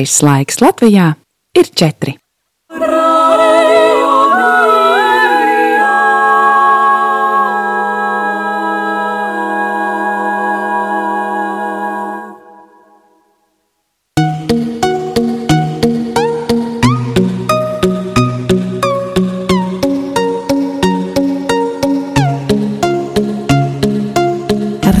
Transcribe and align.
Pareizais 0.00 0.22
laiks 0.24 0.62
Latvijā 0.64 1.10
ir 1.52 1.68
četri. 1.76 2.14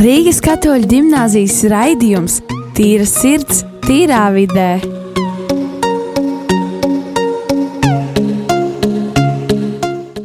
Rīgas 0.00 0.42
katoļu 0.44 0.92
gimnāzijas 0.92 1.62
raidījums 1.72 2.42
Tīra 2.76 3.08
sirds, 3.08 3.64
tīrā 3.90 4.28
vidē. 4.30 4.68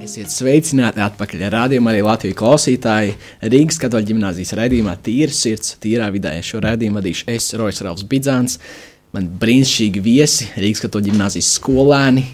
Esiet 0.05 0.29
sveicināti 0.29 1.01
atpakaļ 1.01 1.45
rādījumā, 1.49 1.95
arī 1.95 2.03
Latvijas 2.05 2.37
klausītāji. 2.37 3.15
Rīgas 3.49 3.79
katoļu 3.81 4.11
gimnāzijas 4.11 4.53
raidījumā 4.59 4.93
Tīra 5.07 5.33
sirds, 5.33 5.79
tīrā 5.81 6.11
vidē. 6.13 6.35
Šo 6.45 6.61
raidījumu 6.61 6.99
vadīšu 6.99 7.25
es, 7.33 7.47
Rojas 7.57 7.81
Rāvs 7.87 8.05
Bidzāns, 8.11 8.59
man 9.17 9.31
brīnišķīgi 9.41 10.05
viesi, 10.05 10.51
Rīgas 10.61 10.85
katoļu 10.85 11.09
gimnāzijas 11.09 11.49
skolēni, 11.57 12.27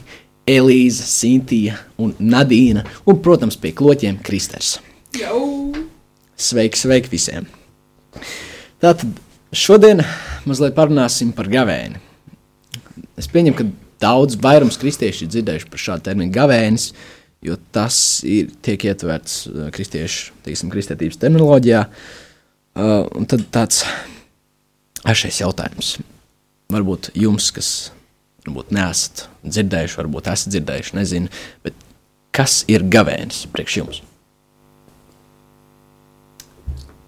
Elīza, 0.52 1.08
Sintīja 1.08 1.77
un 2.03 2.11
Nadīna, 2.20 2.84
un, 3.05 3.22
protams, 3.23 3.55
pie 3.61 3.72
kloķiem 3.77 4.20
Kristers. 4.27 4.81
Sveiki, 6.36 6.84
sveiki 6.84 7.16
visiem! 7.16 7.48
Tātad 8.84 9.16
šodien 9.55 10.03
mazliet 10.50 10.76
parunāsim 10.77 11.34
par 11.36 11.50
gavēni. 11.52 12.02
Es 13.20 13.30
pieņemu, 13.31 13.58
ka 13.58 13.68
daudz 14.02 14.38
vairums 14.41 14.80
kristieši 14.81 15.26
ir 15.26 15.34
dzirdējuši 15.34 15.70
par 15.72 15.84
šādu 15.86 16.08
terminu 16.08 16.33
gavēnis, 16.33 16.92
jo 17.45 17.58
tas 17.73 17.98
ir, 18.28 18.52
tiek 18.66 18.83
ietverts 18.89 19.44
uh, 19.50 19.70
kristiešu, 19.73 20.36
teiksim, 20.45 20.72
kristietības 20.73 21.20
terminoloģijā. 21.22 21.86
Uh, 22.72 23.08
un 23.17 23.28
tad 23.30 23.45
tāds 23.53 23.83
ašais 25.08 25.42
jautājums. 25.42 25.95
Varbūt 26.72 27.11
jums, 27.20 27.50
kas 27.53 27.72
varbūt 28.45 28.72
neesat 28.76 29.26
dzirdējuši, 29.44 30.00
varbūt 30.00 30.30
esat 30.31 30.55
dzirdējuši, 30.55 30.95
nezinu, 30.98 31.33
bet 31.66 31.78
kas 32.36 32.61
ir 32.72 32.86
gavēnis 32.89 33.44
priekš 33.52 33.81
jums? 33.81 34.02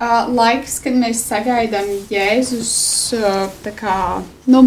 Uh, 0.04 0.26
laiks, 0.36 0.80
kad 0.84 0.96
mēs 1.00 1.22
sagaidām 1.30 1.86
Jēzus, 2.12 2.72
uh, 3.16 3.68
kā, 3.78 3.98
nu, 4.52 4.66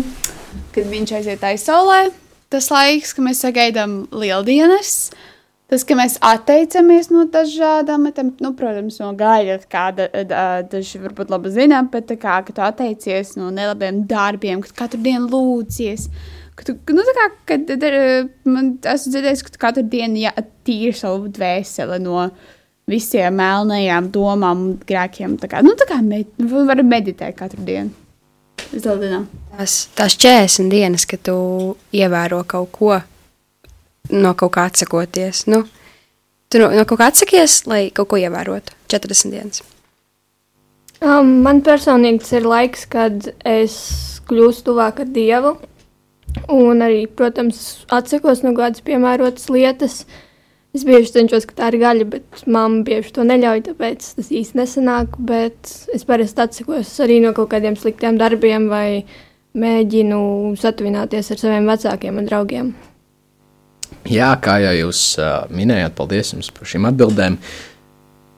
kad 0.72 0.86
viņš 0.88 1.12
aiziet 1.18 1.42
aizsaulē, 1.44 2.06
tas 2.52 2.68
laiks, 2.72 3.12
kad 3.16 3.26
mēs 3.26 3.42
sagaidām 3.44 3.98
lieldienas, 4.16 5.10
tas, 5.68 5.84
ka 5.84 5.98
mēs 5.98 6.16
atteicamies 6.24 7.10
no 7.12 7.26
dažādām, 7.34 8.06
lietām, 8.08 8.32
nu, 8.40 8.54
protams, 8.56 8.96
no 9.02 9.10
gaļa, 9.18 9.58
kā 9.72 9.90
da, 9.98 10.08
da, 10.30 10.46
daži 10.70 11.02
varbūt 11.02 11.34
labi 11.34 11.52
zinām, 11.58 11.90
bet 11.92 12.08
tā 12.14 12.16
kā, 12.22 12.38
ka 12.46 12.56
tu 12.56 12.64
atteicies 12.64 13.34
no 13.36 13.50
nelabiem 13.52 14.06
darbiem, 14.08 14.64
kad 14.64 14.86
katru 14.86 15.04
dienu 15.04 15.28
lūdzies, 15.34 16.08
ka 16.56 16.70
tu, 16.70 16.78
nu, 16.96 17.04
tā 17.10 17.18
kā, 17.18 17.30
kad, 17.52 17.78
man 18.48 18.76
esmu 18.94 19.16
dzirdējis, 19.18 19.44
ka 19.44 19.52
tu 19.52 19.66
katru 19.68 19.88
dienu 19.98 20.24
jā, 20.24 20.36
tīri 20.64 20.96
savu 20.96 21.28
dvēseli 21.28 22.00
no, 22.06 22.30
visiem 22.90 23.34
melnajām 23.34 24.10
domām 24.14 24.62
un 24.62 24.74
grēkiem. 24.86 25.36
Tā 25.42 25.50
kā, 25.50 25.62
nu, 25.66 25.74
tā 25.78 25.88
kā 25.88 25.98
med, 26.04 26.30
var 26.38 26.82
meditēt 26.86 27.36
katru 27.38 27.64
dienu. 27.66 27.90
Tās, 29.56 29.74
tās 29.96 30.16
40 30.22 30.70
dienas, 30.70 31.06
kad 31.08 31.22
tu 31.26 31.36
ievēro 31.94 32.42
kaut 32.48 32.70
ko, 32.74 32.98
no 34.14 34.34
kaut 34.38 34.54
kā 34.56 34.66
atsakoties. 34.70 35.44
Nu, 35.50 35.64
tu 36.50 36.62
no, 36.62 36.70
no 36.74 36.84
kaut 36.88 37.00
kā 37.00 37.10
atsakies, 37.10 37.64
lai 37.70 37.86
kaut 37.94 38.10
ko 38.12 38.20
ievērotu. 38.20 38.74
40 38.92 39.34
dienas. 39.34 39.64
Um, 41.02 41.42
man 41.44 41.60
personīgi 41.66 42.22
tas 42.22 42.36
ir 42.38 42.46
laiks, 42.48 42.86
kad 42.88 43.26
es 43.44 43.74
kļūstu 44.30 44.70
tuvāk 44.70 45.02
ar 45.02 45.10
Dievu. 45.12 45.56
Un 46.52 46.84
arī, 46.84 47.06
protams, 47.08 47.82
atsakos 47.92 48.42
no 48.44 48.52
kādas 48.56 48.84
piemērotas 48.84 49.50
lietas. 49.52 50.04
Es 50.76 50.82
bieži 50.84 51.08
cenšos, 51.14 51.46
ka 51.48 51.54
tā 51.56 51.68
ir 51.72 51.78
gaļa, 51.80 52.06
bet 52.12 52.42
mamma 52.44 52.82
bieži 52.84 53.14
to 53.16 53.24
neļauj, 53.24 53.62
tāpēc 53.70 54.08
tas 54.18 54.26
īsti 54.28 54.58
nesanāk. 54.60 55.14
Bet 55.28 55.70
es 55.96 56.04
parasti 56.04 56.42
atsakos 56.44 56.90
arī 57.00 57.22
no 57.24 57.32
kaut 57.36 57.48
kādiem 57.54 57.78
sliktiem 57.80 58.18
darbiem 58.20 58.66
vai 58.68 59.06
mēģinu 59.56 60.18
satuvināties 60.60 61.32
ar 61.32 61.40
saviem 61.40 61.70
vecākiem 61.70 62.20
un 62.20 62.28
draugiem. 62.28 62.68
Jā, 64.10 64.28
kā 64.42 64.58
jau 64.66 64.74
jūs 64.76 65.00
uh, 65.16 65.48
minējāt, 65.48 65.96
paldies 65.96 66.34
jums 66.34 66.52
par 66.52 66.68
šīm 66.68 66.90
atbildēm. 66.90 67.40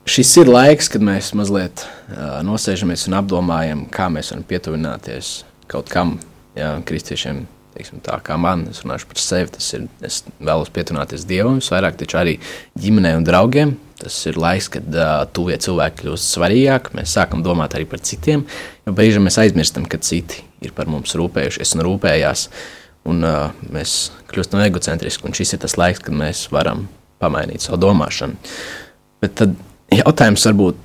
Šis 0.08 0.30
ir 0.40 0.48
laiks, 0.48 0.86
kad 0.94 1.02
mēs 1.04 1.34
mazliet 1.36 1.82
uh, 1.82 2.38
nosēžamies 2.46 3.08
un 3.10 3.18
apdomājam, 3.18 3.84
kā 3.92 4.06
mēs 4.12 4.30
varam 4.30 4.46
pietuvināties 4.46 5.40
kaut 5.68 5.90
kam, 5.90 6.20
jā, 6.56 6.76
kristiešiem. 6.86 7.48
Teiksim, 7.78 8.00
tā 8.02 8.16
kā 8.26 8.34
man, 8.34 8.64
es 8.72 8.80
runāšu 8.82 9.06
par 9.06 9.20
sevi, 9.22 9.52
tas 9.54 9.66
ir. 9.76 9.84
Es 10.02 10.24
vēlos 10.42 10.72
pietuvināties 10.74 11.22
Dievam, 11.30 11.60
vairāk 11.62 12.00
taču 12.00 12.18
arī 12.18 12.32
ģimenei 12.74 13.14
un 13.14 13.26
draugiem. 13.26 13.76
Tas 14.00 14.16
ir 14.26 14.38
laiks, 14.38 14.66
kad 14.74 14.88
uh, 14.98 15.20
tuvie 15.34 15.54
cilvēki 15.62 16.00
kļūst 16.00 16.34
svarīgāki. 16.34 16.96
Mēs 16.98 17.14
sākam 17.14 17.44
domāt 17.46 17.76
arī 17.78 17.86
par 17.86 18.02
citiem. 18.02 18.42
Jo 18.82 18.96
brīžiem 18.98 19.22
mēs 19.26 19.38
aizmirstam, 19.44 19.86
ka 19.86 20.00
citi 20.02 20.42
ir 20.66 20.74
par 20.74 20.90
mums 20.90 21.14
rūpējušies 21.18 21.76
un 21.76 21.84
rūpējās. 21.86 22.44
Un, 23.14 23.22
uh, 23.22 23.54
mēs 23.70 23.96
kļūstam 24.32 24.64
egocentriski, 24.66 25.30
un 25.30 25.38
šis 25.38 25.54
ir 25.54 25.62
tas 25.62 25.78
laiks, 25.78 26.02
kad 26.02 26.18
mēs 26.18 26.48
varam 26.54 26.88
pamainīt 27.22 27.62
savu 27.62 27.78
domāšanu. 27.86 28.42
Bet 29.22 29.38
tad 29.38 29.54
jautājums 29.94 30.50
varbūt 30.50 30.82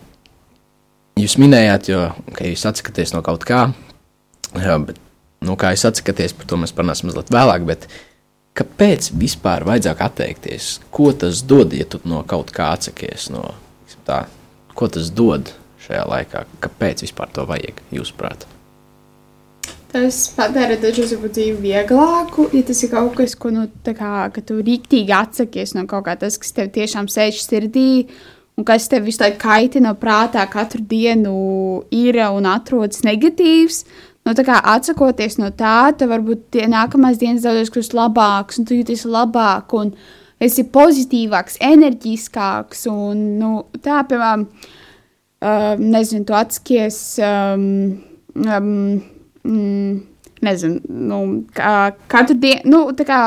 jūs 1.25 1.41
minējāt, 1.41 1.89
jo 1.89 2.05
jūs 2.37 2.69
atsakāties 2.69 3.17
no 3.17 3.25
kaut 3.25 3.49
kā, 3.49 3.65
jā, 4.53 4.77
bet 4.85 5.01
nu, 5.43 5.57
kā 5.59 5.73
jūs 5.73 5.85
atsakāties, 5.89 6.35
par 6.37 6.49
to 6.49 6.59
mēs 6.61 6.73
parunāsim 6.75 7.09
mazliet 7.09 7.31
vēlāk. 7.33 7.67
Bet 7.67 7.87
kāpēc 8.57 9.11
vispār 9.19 9.65
vajadzētu 9.67 10.07
atteikties? 10.07 10.71
Ko 10.93 11.11
tas 11.17 11.43
dod, 11.47 11.75
ja 11.75 11.87
tu 11.89 12.01
no 12.09 12.23
kaut 12.27 12.53
kā 12.55 12.71
atsakies? 12.77 13.29
No, 13.33 13.51
tā, 14.07 14.23
ko 14.77 14.89
tas 14.91 15.11
dod 15.13 15.53
šajā 15.85 16.03
laikā? 16.09 16.45
Kāpēc 16.63 17.05
vispār 17.07 17.31
to 17.35 17.47
vajag, 17.49 17.83
jūsuprāt? 17.93 18.47
Tas 19.93 20.23
padara 20.33 20.73
dažreiz 20.81 21.11
dzīvi 21.13 21.59
vieglāku, 21.61 22.47
ja 22.55 22.63
tas 22.65 22.79
ir 22.81 22.89
kaut 22.89 23.13
kas, 23.19 23.35
ko 23.37 23.51
nu, 23.53 23.67
kā, 23.85 24.25
tu 24.41 24.57
rīktīgi 24.57 25.13
atsakies 25.13 25.75
no 25.77 25.83
kaut 25.89 26.07
kā 26.07 26.15
tas, 26.17 26.39
kas 26.41 26.55
tev 26.55 26.71
tiešām 26.73 27.09
sēž 27.13 27.43
sirdī. 27.43 28.07
Un 28.57 28.65
kas 28.65 28.85
tev 28.89 29.05
visu 29.05 29.21
laiku 29.21 29.39
kaitina 29.41 29.95
prātā, 29.97 30.43
katru 30.49 30.81
dienu 30.85 31.35
ir 31.93 32.19
un 32.25 32.45
atrodas 32.49 33.01
negatīvs. 33.05 33.79
Nu, 34.23 34.31
kā 34.31 34.59
atsakoties 34.72 35.35
no 35.41 35.50
tā, 35.51 35.91
tad 35.97 36.07
varbūt 36.07 36.45
tie 36.56 36.67
nākamās 36.72 37.19
dienas 37.19 37.44
daudz 37.44 37.72
kļūst 37.73 37.95
labāks, 37.97 38.59
un 38.59 38.67
tu 38.69 38.78
jūties 38.78 39.03
labāk, 39.09 39.75
un 39.75 39.91
esi 40.44 40.63
pozitīvāks, 40.72 41.59
enerģiskāks. 41.63 42.85
Un, 42.91 43.25
nu, 43.41 43.51
tā, 43.84 44.00
piemēram, 44.07 44.47
uh, 44.47 45.67
nezinu, 45.81 46.23
tu 46.29 46.38
atskaties. 46.39 47.01
Um, 47.19 47.67
um, 48.47 48.72
mm, 49.44 50.00
nezinu, 50.44 50.79
nu, 50.88 51.19
kā, 51.55 51.75
katru 52.11 52.40
dienu, 52.40 52.63
nu, 52.72 52.81
tā 52.95 53.05
kā 53.07 53.19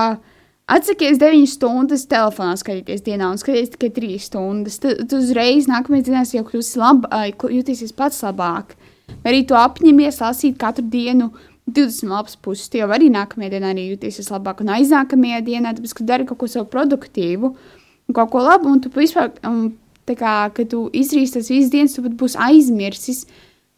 atsakies 0.72 1.20
9 1.20 1.46
stundas 1.50 2.08
telefonā 2.10 2.56
skatīties 2.58 3.04
dienā 3.06 3.30
un 3.32 3.40
skaties 3.40 3.72
tikai 3.76 3.92
3 4.00 4.18
stundas. 4.30 4.80
Tad 4.82 5.12
uzreiz 5.16 5.68
nākamajā 5.70 6.08
dienā 6.08 6.24
jau 6.32 6.44
kļūsi 6.48 6.80
lab, 6.82 7.08
jutīsies 7.52 7.94
pats 7.96 8.24
labāk. 8.26 8.76
Vai 9.22 9.32
arī 9.32 9.44
tu 9.48 9.56
apņemies 9.58 10.20
lasīt 10.22 10.58
katru 10.60 10.84
dienu 10.90 11.30
20 11.66 12.10
lapas 12.10 12.36
puses, 12.38 12.68
tu 12.70 12.78
jau 12.78 12.88
arī 12.94 13.08
nākamajā 13.10 13.56
dienā 13.56 13.72
arī 13.74 13.88
jutīsies 13.90 14.30
labāk. 14.30 14.62
Un 14.62 14.70
aiznākamajā 14.76 15.40
dienā, 15.46 15.74
tāpēc, 15.74 15.96
ka 15.98 16.06
dari 16.06 16.26
kaut 16.28 16.38
ko 16.42 16.50
savu 16.50 16.68
produktīvu 16.70 17.50
un 17.50 18.14
kaut 18.14 18.30
ko 18.30 18.44
labu, 18.44 18.70
un 18.70 18.82
tu 18.82 18.92
vispār, 18.94 19.32
um, 19.46 19.72
tā 20.06 20.14
kā, 20.18 20.34
kad 20.54 20.70
tu 20.70 20.86
izdarīsi 20.94 21.38
tas 21.38 21.50
visas 21.50 21.72
dienas, 21.74 21.96
tu 21.96 22.04
pat 22.06 22.14
būsi 22.20 22.38
aizmirsis, 22.46 23.24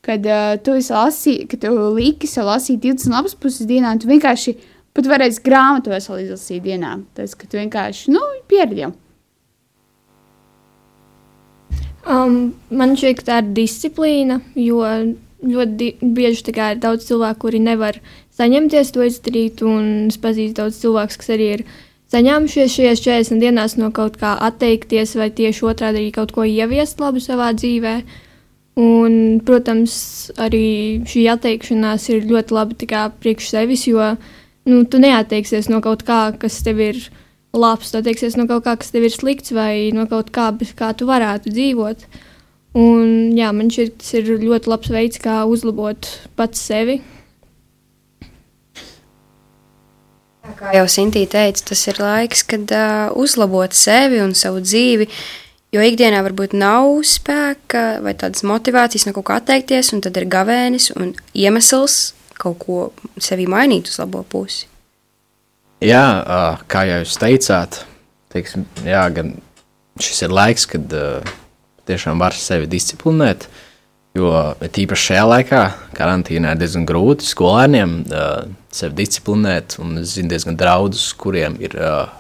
kad 0.05 0.25
uh, 0.29 0.57
tu 0.61 0.77
esi 0.77 0.93
lasījis, 0.93 1.49
kad 1.49 1.65
tu 1.65 1.73
liki 1.97 2.29
sev 2.29 2.49
lasīt 2.49 2.85
20 2.85 3.17
lapas 3.17 3.37
puses 3.41 3.69
dienā, 3.69 3.95
un 3.97 4.03
tu 4.03 4.11
vienkārši 4.11 4.59
pat 4.97 5.09
varēsi 5.09 5.45
grāmatu 5.45 5.93
veselu 5.95 6.27
izlasīt 6.27 6.65
dienā. 6.69 6.99
Tas, 7.17 7.33
ka 7.39 7.49
tu 7.49 7.61
vienkārši, 7.61 8.13
nu, 8.13 8.21
pieredi 8.51 8.85
jau. 8.85 8.93
Um, 12.09 12.55
man 12.73 12.95
šķiet, 12.97 13.19
ka 13.21 13.27
tā 13.27 13.41
ir 13.43 13.51
disciplīna, 13.57 14.39
jo 14.57 14.81
ļoti 15.45 15.91
bieži 16.01 16.55
ir 16.55 16.81
daudz 16.81 17.05
cilvēku, 17.11 17.43
kuri 17.45 17.61
nevar 17.61 17.99
saņemties 18.39 18.95
to 18.95 19.05
izdarīt. 19.05 19.61
Es 20.09 20.17
pazīstu 20.23 20.63
daudz 20.63 20.81
cilvēku, 20.81 21.19
kas 21.21 21.35
arī 21.37 21.51
ir 21.59 21.65
saņēmušies 22.13 22.79
šajās 22.79 23.05
40 23.05 23.45
dienās 23.45 23.77
no 23.77 23.91
kaut 23.93 24.17
kā 24.17 24.33
atteikties, 24.41 25.15
vai 25.21 25.29
tieši 25.31 25.69
otrādi 25.69 26.03
arī 26.03 26.15
kaut 26.17 26.33
ko 26.33 26.49
ieviest 26.49 27.01
labu 27.01 27.21
savā 27.21 27.53
dzīvē. 27.53 27.95
Un, 28.79 29.41
protams, 29.43 29.93
arī 30.39 31.03
šī 31.11 31.27
atteikšanās 31.35 32.09
ir 32.15 32.29
ļoti 32.31 32.55
labi 32.55 32.89
kā, 32.89 33.09
priekš 33.11 33.51
sevis, 33.51 33.89
jo 33.91 34.13
nu, 34.71 34.85
tu 34.87 35.01
neatteiksies 35.03 35.69
no 35.69 35.83
kaut 35.83 36.05
kā, 36.07 36.29
kas 36.39 36.61
tev 36.63 36.81
ir 36.85 37.01
labs, 37.57 37.91
tu 37.91 38.01
atteiksies 38.01 38.37
no 38.39 38.47
kaut 38.49 38.67
kā, 38.67 38.77
kas 38.81 38.93
tev 38.93 39.07
ir 39.09 39.15
slikts, 39.15 39.53
vai 39.57 39.91
no 39.97 40.07
kaut 40.11 40.33
kā, 40.35 40.51
bez 40.57 40.75
kā 40.77 40.93
tu 40.97 41.09
varētu 41.09 41.53
dzīvot. 41.55 42.05
Un, 42.79 43.33
jā, 43.39 43.49
man 43.57 43.71
šķiet, 43.73 43.97
tas 44.03 44.17
ir 44.19 44.35
ļoti 44.43 44.71
labs 44.71 44.93
veids, 44.93 45.21
kā 45.23 45.41
uzlabot 45.49 46.11
pats 46.39 46.61
sevi. 46.69 47.01
Kā 50.59 50.73
jau 50.77 50.87
Sintīna 50.89 51.29
teica, 51.33 51.65
tas 51.71 51.83
ir 51.91 51.99
laiks, 52.01 52.45
kad 52.49 52.71
uh, 52.73 53.11
uzlabot 53.21 53.75
sevi 53.77 54.21
un 54.25 54.33
savu 54.37 54.63
dzīvi. 54.65 55.09
Jo 55.77 55.83
ikdienā 55.85 56.23
varbūt 56.25 56.55
nav 56.57 56.87
spēka 57.05 57.99
vai 58.05 58.15
tādas 58.17 58.45
motivācijas 58.49 59.05
no 59.05 59.13
kaut 59.17 59.27
kā 59.29 59.37
atteikties, 59.43 59.93
un 59.93 60.01
tad 60.05 60.17
ir 60.17 60.29
gavēnis 60.33 60.89
un 60.97 61.13
iemesls 61.37 62.15
kaut 62.41 62.57
ko 62.63 62.81
sevī 63.21 63.45
mainīt 63.51 63.91
uz 63.91 63.99
labo 64.01 64.23
pusi. 64.25 64.65
Jā, 65.79 66.05
uh, 66.19 66.63
kā 66.67 66.83
jau 66.89 67.03
jūs 67.05 67.19
teicāt, 67.23 67.77
teiksim, 68.35 68.65
jā, 68.83 69.05
gan 69.15 69.37
šis 70.03 70.25
ir 70.27 70.33
laiks, 70.35 70.65
kad 70.67 70.91
uh, 70.91 71.29
tiešām 71.87 72.19
var 72.19 72.35
sevi 72.35 72.67
disciplinēt. 72.71 73.47
Jo 74.19 74.33
tīpaši 74.59 75.13
šajā 75.13 75.27
laikā, 75.29 75.61
karantīnā, 75.95 76.57
ir 76.57 76.63
diezgan 76.65 76.87
grūti 76.89 77.29
skolēniem 77.29 77.95
uh, 78.09 78.49
sevi 78.75 78.99
disciplinēt. 79.05 79.79
Un 79.79 80.01
es 80.03 80.17
zinu 80.17 80.33
diezgan 80.33 80.59
daudzus, 80.59 81.13
kuriem 81.15 81.55
ir 81.63 81.79
uh, 81.79 82.11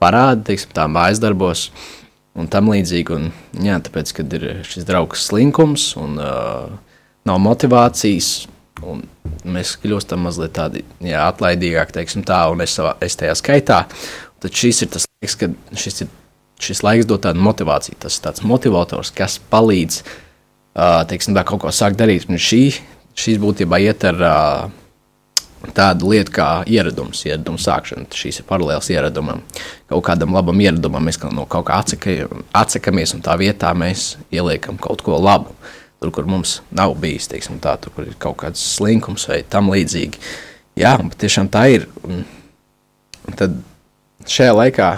parādi, 0.00 0.46
teiksim, 0.48 0.72
tā 0.76 0.86
mājas 0.88 1.20
darbos 1.20 1.66
un 2.32 2.48
tam 2.48 2.72
līdzīgi. 2.72 3.18
Un, 3.18 3.28
jā, 3.60 3.76
tāpēc, 3.84 4.16
kad 4.22 4.40
ir 4.40 4.48
šis 4.64 4.88
draugs 4.88 5.28
slinkums 5.28 5.90
un 6.00 6.16
uh, 6.16 6.72
nav 7.28 7.44
motivācijas, 7.44 8.46
un 8.84 9.02
mēs 9.46 9.76
kļūstam 9.82 10.26
mazliet 10.26 10.54
tādi 10.56 10.84
jā, 11.04 11.22
atlaidīgāki, 11.30 11.96
teiksim 11.96 12.24
tā, 12.26 12.42
un 12.52 12.64
es, 12.64 12.76
savā, 12.76 12.96
es 13.04 13.16
tajā 13.18 13.36
skaitā. 13.38 13.82
Tad 14.42 14.62
šis 14.62 14.82
ir 14.84 14.92
tas 14.92 15.06
laiks, 15.08 15.36
kad 15.40 15.54
šis, 15.78 16.02
ir, 16.04 16.10
šis 16.62 16.82
laiks 16.84 17.08
dod 17.08 17.24
tādu 17.24 17.42
motivāciju, 17.44 17.98
tas 18.02 18.18
ir 18.18 18.26
tāds 18.26 18.44
motivators, 18.46 19.12
kas 19.16 19.38
palīdz 19.52 20.02
uh, 20.02 21.04
teiksim, 21.08 21.36
tā, 21.36 21.46
kaut 21.48 21.64
ko 21.64 21.72
sākt 21.72 22.00
darīt. 22.00 22.28
Un 22.28 22.40
šī, 22.40 22.64
šīs 23.16 23.40
būtībā 23.42 23.80
iet 23.86 24.04
ar 24.10 24.26
uh, 24.26 24.82
tādu 25.76 26.12
lietu 26.12 26.34
kā 26.36 26.50
ieradums, 26.68 27.24
ieradums 27.26 27.64
sākšana. 27.66 28.06
Šīs 28.14 28.42
ir 28.42 28.48
paralēls 28.48 28.90
ieradumam. 28.92 29.42
Kaut 29.90 30.04
kādam 30.06 30.36
labam 30.36 30.60
ieradumam 30.62 31.08
mēs 31.08 31.18
no 31.32 31.46
kaut 31.50 31.68
kā 31.70 31.80
atsakamies, 31.80 33.16
un 33.16 33.24
tā 33.24 33.38
vietā 33.40 33.72
mēs 33.74 34.14
ieliekam 34.34 34.78
kaut 34.82 35.02
ko 35.06 35.18
labu. 35.22 35.56
Tur, 36.00 36.12
kur 36.12 36.26
mums 36.28 36.58
nav 36.76 36.92
bijis, 37.00 37.28
teiksim, 37.32 37.56
tā, 37.62 37.72
tur, 37.80 37.94
kur 37.96 38.04
ir 38.04 38.16
kaut 38.20 38.36
kāds 38.42 38.60
slinkums 38.76 39.24
vai 39.30 39.40
tam 39.48 39.70
līdzīgi. 39.72 40.20
Jā, 40.76 40.92
tiešām 41.22 41.48
tā 41.52 41.64
ir. 41.72 41.86
Un 42.04 42.24
tad 43.38 43.56
šajā 44.28 44.52
laikā, 44.58 44.90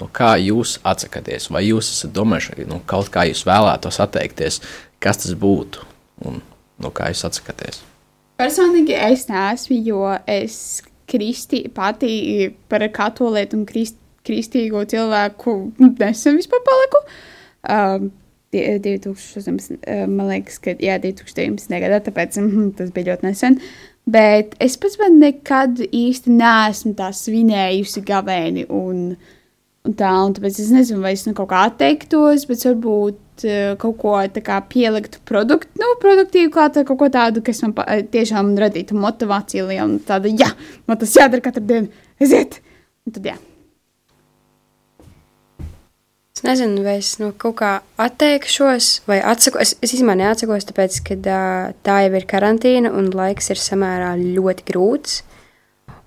no 0.00 0.08
kā 0.16 0.32
jūs 0.40 0.78
atsakāties, 0.86 1.50
vai 1.52 1.66
jūs 1.68 1.92
esat 1.92 2.14
domājuši, 2.16 2.66
no 2.70 2.80
kaut 2.88 3.12
kā 3.12 3.26
jūs 3.28 3.44
vēlētos 3.48 4.00
atteikties, 4.04 4.62
kas 5.02 5.20
tas 5.24 5.36
būtu 5.36 5.84
un 6.24 6.40
no 6.82 6.92
kā 6.94 7.10
jūs 7.12 7.26
atsakāties? 7.28 7.82
Personīgi 8.40 8.96
es 8.96 9.28
neesmu, 9.30 9.78
jo 9.86 10.02
es 10.28 10.58
kristi, 11.08 11.66
pati 11.72 12.50
par 12.68 12.84
katolietu 12.92 13.60
un 13.60 13.64
krist, 13.68 13.96
kristīgo 14.26 14.82
cilvēku 14.88 15.56
nesen 16.00 16.40
vispār 16.40 16.64
paliku. 16.66 17.02
Um, 17.66 18.10
2018, 18.54 19.80
man 20.10 20.30
liekas, 20.30 20.60
ka 20.62 20.76
jā, 20.78 20.98
2019. 21.02 21.76
gadā, 21.82 22.00
tāpēc 22.06 22.38
mm, 22.42 22.72
tas 22.78 22.92
bija 22.94 23.12
ļoti 23.12 23.28
nesen. 23.28 23.60
Bet 24.06 24.54
es 24.62 24.76
pats 24.78 25.00
man 25.00 25.18
nekad 25.18 25.80
īsti 25.82 26.34
neesmu 26.36 26.92
tā 26.98 27.10
svinējusi 27.10 28.04
gavēni 28.06 28.68
un, 28.70 29.00
un 29.82 29.96
tā, 29.98 30.12
un 30.22 30.36
tāpēc 30.36 30.60
es 30.62 30.70
nezinu, 30.70 31.02
vai 31.02 31.16
es 31.16 31.24
no 31.26 31.34
kaut 31.34 31.50
kā 31.50 31.64
atteiktos, 31.66 32.46
bet 32.46 32.62
varbūt 32.68 33.46
uh, 33.48 33.72
kaut 33.82 33.98
ko 34.04 34.14
tā 34.38 34.60
pieliktu 34.70 35.24
produktu, 35.26 35.74
nu, 35.82 35.90
produktīvu 36.04 36.54
klāt, 36.54 36.78
kaut 36.86 37.02
ko 37.02 37.10
tādu, 37.18 37.42
kas 37.46 37.64
man 37.66 37.74
tiešām 38.14 38.54
radītu 38.62 38.94
motivāciju 38.94 39.66
un 39.82 39.98
tādu, 40.06 40.30
jā, 40.38 40.52
man 40.86 41.02
tas 41.02 41.18
jādara 41.18 41.42
katru 41.48 41.66
dienu, 41.66 42.06
aiziet! 42.22 42.60
Un 43.06 43.14
tad 43.18 43.26
jā. 43.26 43.36
Es 46.36 46.42
nezinu, 46.44 46.82
vai 46.84 46.98
es 47.00 47.14
no 47.16 47.30
kaut 47.32 47.54
kā 47.62 47.68
atteikšos, 47.96 49.06
vai 49.08 49.22
atsakos. 49.24 49.62
Es, 49.62 49.70
es 49.80 49.94
īstenībā 49.96 50.18
neatsakos, 50.20 50.66
tāpēc, 50.68 50.98
ka 51.06 51.16
tā 51.80 51.94
jau 52.04 52.10
ir 52.18 52.26
karantīna 52.28 52.90
un 52.92 53.08
laiks 53.08 53.48
ir 53.54 53.56
samērā 53.56 54.10
ļoti 54.20 54.66
grūts. 54.68 55.22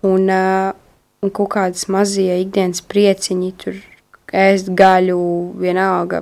Un, 0.06 0.30
un 0.30 1.34
kaut 1.34 1.50
kādas 1.56 1.88
mazie 1.90 2.38
ikdienas 2.44 2.84
prieciņi, 2.86 3.50
tur 3.64 3.82
ēst 4.30 4.70
gaļu, 4.70 5.18
vienalga. 5.66 6.22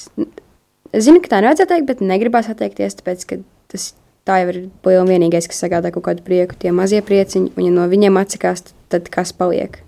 Es 0.00 1.04
zinu, 1.04 1.20
ka 1.20 1.34
tā 1.34 1.44
nevajadzētu 1.44 1.74
teikt, 1.74 1.88
bet 1.92 2.00
negribās 2.00 2.48
atteikties, 2.48 3.02
tāpēc, 3.02 3.28
ka 3.28 3.40
tas 3.68 3.90
tā 4.24 4.40
jau 4.40 4.48
ir 4.54 4.62
liela 4.64 5.04
un 5.04 5.12
vienīgais, 5.12 5.52
kas 5.52 5.60
sagādā 5.60 5.92
kaut 5.92 6.08
kādu 6.08 6.24
prieku. 6.24 6.56
Tie 6.56 6.72
mazie 6.72 7.04
prieciņi, 7.04 7.52
un 7.52 7.68
ja 7.68 7.76
no 7.76 7.84
viņiem 7.92 8.16
atsakās, 8.24 8.64
tad, 8.64 8.76
tad 8.96 9.12
kas 9.12 9.36
paliek? 9.36 9.82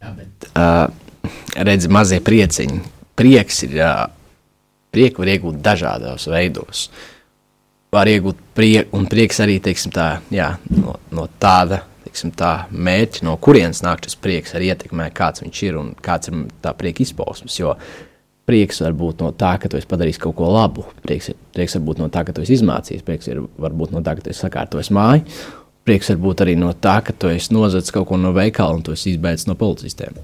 Jā, 0.00 0.16
bet, 0.16 0.52
uh 0.56 1.03
redzi, 1.54 1.90
mazie 1.92 2.20
prieciņi. 2.24 2.80
Prieks 3.14 3.62
ir, 3.66 3.74
prieku 4.94 5.22
var 5.22 5.32
iegūt 5.34 5.58
dažādos 5.62 6.28
veidos. 6.30 6.88
Var 7.94 8.10
iegūt 8.10 8.40
prieku, 8.56 8.98
un 8.98 9.06
prieks 9.10 9.38
arī, 9.44 9.60
teiksim 9.62 9.92
tā, 9.94 10.08
jā, 10.34 10.54
no, 10.74 10.96
no 11.14 11.28
tāda, 11.40 11.84
teiksim 12.06 12.32
tā, 12.34 12.66
mērķa, 12.74 13.22
no 13.26 13.36
kurienes 13.42 13.84
nāk 13.86 14.02
šis 14.06 14.18
prieks, 14.18 14.56
arī 14.58 14.72
ietekmē, 14.72 15.12
kāds 15.14 15.44
viņš 15.44 15.62
ir 15.68 15.78
un 15.78 15.94
kāds 16.02 16.30
ir 16.30 16.42
tā 16.64 16.74
prieka 16.78 17.04
izpausmes, 17.06 17.60
jo 17.60 17.76
prieks 18.48 18.82
var 18.82 18.98
būt 18.98 19.22
no 19.22 19.30
tā, 19.38 19.54
ka 19.62 19.70
tu 19.70 19.78
esi 19.78 19.88
padarījis 19.88 20.20
kaut 20.26 20.36
ko 20.40 20.50
labu. 20.52 20.88
Prieks, 21.06 21.30
ir, 21.32 21.38
prieks 21.54 21.78
var 21.78 21.86
būt 21.86 22.02
no 22.02 22.10
tā, 22.12 22.26
ka 22.26 22.34
tu 22.34 22.42
esi 22.44 22.58
izmācījis, 22.58 23.06
prieks 23.06 23.30
ir 23.30 23.44
varbūt 23.62 23.94
no 23.94 24.02
tā, 24.04 24.18
ka 24.18 24.26
tu 24.26 24.34
esi 24.34 24.42
sakārtojis 24.42 24.92
māju. 24.94 25.24
Prieks 25.84 26.10
var 26.12 26.20
būt 26.26 26.44
arī 26.44 26.58
no 26.58 26.74
tā, 26.74 26.98
ka 27.04 27.14
tu 27.16 27.30
esi 27.30 27.54
nozadzis 27.54 27.94
kaut 27.94 28.08
ko 28.10 28.18
no 28.20 28.34
veikala 28.36 28.76
un 28.76 28.84
tu 28.84 28.96
esi 28.96 29.14
izbēdzis 29.14 29.48
no 29.50 29.56
policistiem. 29.60 30.16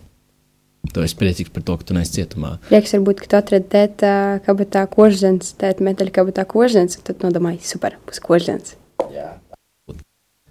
Tu 0.90 1.04
esi 1.04 1.18
priecīgs 1.18 1.52
par 1.54 1.62
to, 1.66 1.76
ka 1.78 1.86
tu 1.86 1.94
neesi 1.94 2.16
cietumā. 2.16 2.56
Prieks 2.66 2.96
varbūt, 2.96 3.20
ka 3.22 3.30
tu 3.30 3.38
atradi 3.38 3.68
tēta 3.70 4.12
kabatā 4.46 4.82
kožzens, 4.90 5.52
tēta 5.60 5.86
metāļa 5.86 6.14
kabatā 6.16 6.44
kožzens, 6.50 6.98
un 6.98 7.06
tad 7.06 7.22
nodomāji, 7.22 7.62
super, 7.68 7.94
būs 8.08 8.18
kožzens. 8.24 8.74
Jā. 9.14 9.28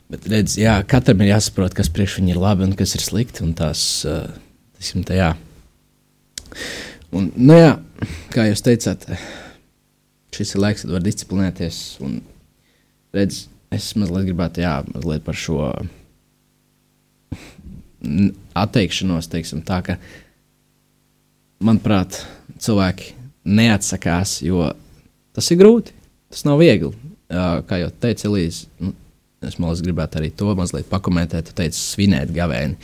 Bet 0.10 0.26
redz, 0.32 0.56
jā, 0.58 0.78
katram 0.90 1.20
ir 1.22 1.36
jāsaprot, 1.36 1.76
kas 1.78 1.92
priekš 1.94 2.18
viņa 2.18 2.34
ir 2.34 2.40
labi 2.42 2.66
un 2.66 2.72
kas 2.78 2.96
ir 2.98 3.04
slikti, 3.04 3.44
un 3.46 3.52
tās, 3.58 3.84
tas 4.08 4.94
ir 4.96 5.04
tā, 5.06 5.20
jā. 5.20 5.34
Un, 7.14 7.28
nu 7.38 7.58
jā, 7.60 7.76
kā 8.34 8.48
jūs 8.48 8.64
teicāt, 8.66 9.06
šis 10.34 10.56
ir 10.56 10.64
laiks, 10.64 10.86
kad 10.86 10.96
var 10.96 11.06
disciplinēties, 11.06 11.84
un 12.06 12.20
redz, 13.14 13.44
es 13.76 13.92
mazliet 14.00 14.32
gribētu, 14.32 14.64
jā, 14.66 14.80
mazliet 14.96 15.28
par 15.28 15.38
šo 15.38 15.60
atteikšanos, 18.58 19.30
teiksim, 19.30 19.62
tā, 19.68 19.82
ka, 19.86 20.00
manuprāt, 21.64 22.22
cilvēki 22.60 23.14
neatsakās, 23.50 24.40
jo 24.46 24.72
tas 25.36 25.52
ir 25.52 25.60
grūti. 25.60 25.96
Tas 26.30 26.46
nav 26.46 26.60
viegli. 26.62 26.92
Kā 27.30 27.80
jau 27.82 27.90
teica 28.02 28.28
Elīze, 28.30 28.68
nu, 28.82 28.94
es 29.46 29.58
mazliet 29.62 29.88
gribētu 29.88 30.20
arī 30.20 30.32
to 30.36 30.54
mazliet 30.58 30.90
pakomentēt. 30.90 31.50
Tu 31.50 31.56
teici, 31.58 31.80
svinēt 31.80 32.34
gavēni. 32.36 32.78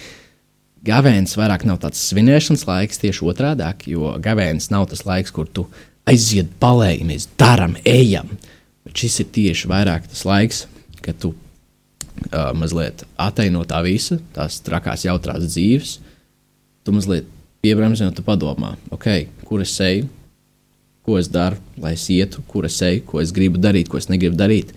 Gavēnis 0.86 1.34
vairāk 1.38 1.66
nav 1.66 1.80
tāds 1.82 2.02
svinēšanas 2.12 2.66
laiks, 2.70 3.02
tieši 3.02 3.26
otrādi, 3.26 3.66
jo 3.90 4.12
gavēnis 4.22 4.70
nav 4.74 4.86
tas 4.92 5.02
laiks, 5.08 5.34
kur 5.34 5.50
tu 5.50 5.66
aiziet, 6.10 6.52
palējamies, 6.62 7.32
daram, 7.42 7.74
ejam. 7.90 8.30
Bet 8.86 9.02
šis 9.02 9.24
ir 9.24 9.32
tieši 9.34 9.70
vairāk 9.72 10.06
tas 10.12 10.22
laiks, 10.30 10.66
kad 11.02 11.18
tu 11.22 11.34
uh, 11.34 12.52
mazliet 12.58 13.02
attaino 13.18 13.64
tā 13.66 13.82
visa, 13.86 14.20
tās 14.38 14.60
trakās, 14.66 15.08
jautrās 15.08 15.48
dzīves, 15.50 15.98
tu 16.86 16.94
mazliet 16.94 17.30
piebremzi 17.66 18.06
un 18.06 18.14
tu 18.14 18.24
padomā, 18.26 18.76
ok, 18.94 19.10
kur 19.48 19.64
es 19.66 19.74
eju, 19.82 20.06
ko 21.06 21.18
es 21.22 21.30
daru, 21.30 21.58
lai 21.82 21.94
es 21.98 22.06
ietu, 22.14 22.44
kur 22.50 22.66
es 22.70 22.78
eju, 22.86 23.04
ko 23.10 23.22
es 23.22 23.34
gribu 23.34 23.62
darīt, 23.62 23.90
ko 23.90 23.98
es 24.02 24.10
negribu 24.10 24.38
darīt. 24.38 24.74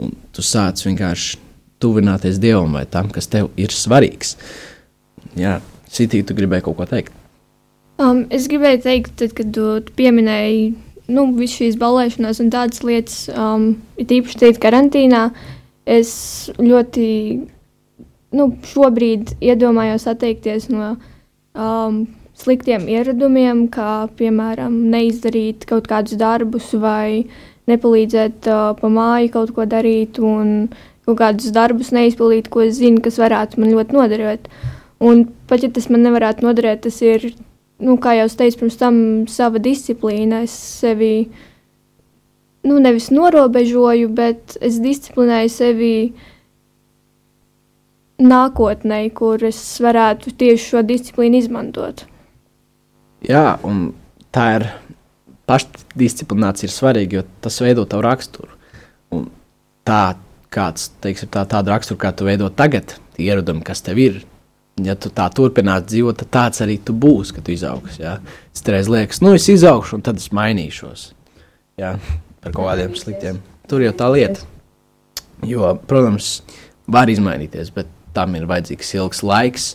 Un 0.00 0.12
tu 0.34 0.42
sāc 0.46 0.82
vienkārši 0.86 1.38
tuvināties 1.80 2.38
Dievam 2.42 2.76
vai 2.76 2.84
tam, 2.90 3.10
kas 3.12 3.28
tev 3.30 3.50
ir 3.60 3.72
svarīgs. 3.74 4.36
Jā, 5.38 5.58
Sitī, 5.90 6.22
tu 6.22 6.36
gribēji 6.38 6.68
kaut 6.68 6.78
ko 6.78 6.86
teikt? 6.86 7.14
Um, 8.00 8.24
es 8.32 8.46
gribēju 8.48 8.82
teikt, 8.84 9.16
tad, 9.20 9.34
kad 9.36 9.50
tu 9.52 9.64
pieminēji 9.98 10.70
nu, 11.10 11.26
visu 11.36 11.64
šīs 11.64 11.78
balēšanās 11.80 12.40
un 12.44 12.52
tādas 12.54 12.84
lietas, 12.86 13.24
um, 13.34 13.72
ir 14.00 14.14
īpaši 14.20 14.38
teikt 14.44 14.62
karantīnā, 14.62 15.24
es 15.90 16.12
ļoti 16.60 17.08
nu, 18.38 18.46
šobrīd 18.70 19.34
iedomājos 19.42 20.06
atteikties 20.10 20.70
no 20.70 20.94
um, 21.54 22.04
sliktiem 22.38 22.86
ieradumiem, 22.90 23.66
kā 23.72 24.08
piemēram 24.18 24.76
neizdarīt 24.92 25.66
kaut 25.68 25.88
kādus 25.90 26.18
darbus 26.20 26.70
vai 26.74 27.26
nepalīdzēt 27.70 28.48
uh, 28.50 28.70
pa 28.78 28.90
māju 28.90 29.32
kaut 29.34 29.52
ko 29.56 29.66
darīt 29.68 30.18
un 30.22 30.70
kaut 31.06 31.18
kādus 31.20 31.52
darbus 31.54 31.92
neizpildīt, 31.94 32.50
ko 32.50 32.64
es 32.66 32.78
zinu, 32.78 33.02
kas 33.04 33.18
varētu 33.20 33.60
man 33.60 33.74
ļoti 33.74 33.96
noderēt. 33.96 34.50
Un 35.00 35.24
pat 35.48 35.64
ja 35.64 35.70
tas 35.72 35.88
man 35.90 36.04
nevarētu 36.04 36.44
noderēt, 36.44 36.84
tas 36.86 36.98
ir, 37.02 37.30
nu, 37.80 37.96
kā 38.00 38.14
jau 38.18 38.26
es 38.28 38.36
teicu, 38.36 38.60
pirms 38.62 38.76
tam 38.80 38.98
sava 39.32 39.62
disciplīna. 39.62 40.42
Es 40.44 40.54
sevi 40.80 41.30
nu, 42.68 42.76
nevis 42.82 43.08
norobežoju, 43.14 44.10
bet 44.12 44.58
es 44.60 44.76
disciplinēju 44.84 45.52
sevi 45.54 45.94
nākotnē, 48.20 49.02
kur 49.16 49.42
es 49.48 49.58
varētu 49.82 50.34
tieši 50.40 50.66
šo 50.72 50.84
disciplīnu 50.86 51.40
izmantot. 51.40 52.04
Jā, 53.26 53.58
un 53.66 53.90
tā 54.32 54.46
ir 54.58 54.66
pašdisciplinācija 55.50 56.68
ir 56.68 56.74
svarīga, 56.74 57.20
jo 57.20 57.26
tas 57.44 57.58
veido 57.62 57.84
tavu 57.88 58.06
raksturu. 58.06 58.52
Un 59.14 59.26
tā, 59.86 60.14
kāds, 60.52 60.90
teiksim, 61.02 61.30
tā, 61.32 61.44
tāda 61.48 61.74
rakstura, 61.74 62.00
kā 62.04 62.12
tu 62.16 62.28
veido 62.28 62.48
tagad, 62.54 62.94
ieradumi, 63.20 63.64
kas 63.66 63.82
tev 63.84 64.00
ir, 64.00 64.20
ja 64.80 64.94
tu 64.96 65.10
tā 65.14 65.26
turpinās 65.34 65.84
dzīvot, 65.88 66.22
tad 66.22 66.32
tāds 66.36 66.64
arī 66.64 66.78
tu 66.84 66.94
būsi, 66.96 67.36
kad 67.36 67.46
tu 67.46 67.54
izaugsi. 67.54 68.02
Ja? 68.04 68.18
Es 68.54 68.64
reiz 68.66 68.88
liekas, 68.90 69.20
nu 69.24 69.34
es 69.36 69.48
izaugšu, 69.52 69.98
un 69.98 70.06
tad 70.06 70.20
es 70.22 70.30
mainīšos. 70.36 71.10
Ja? 71.80 71.96
Par 72.40 72.54
kaut 72.56 72.70
kādiem 72.70 72.96
sliktiem. 72.96 73.42
Tur 73.68 73.84
jau 73.84 73.92
tā 73.96 74.08
lieta. 74.12 74.46
Jo, 75.46 75.74
protams, 75.88 76.40
var 76.90 77.10
izmainīties, 77.12 77.72
bet 77.74 77.88
tam 78.16 78.36
ir 78.38 78.48
vajadzīgs 78.50 78.94
ilgs 78.98 79.22
laiks, 79.26 79.72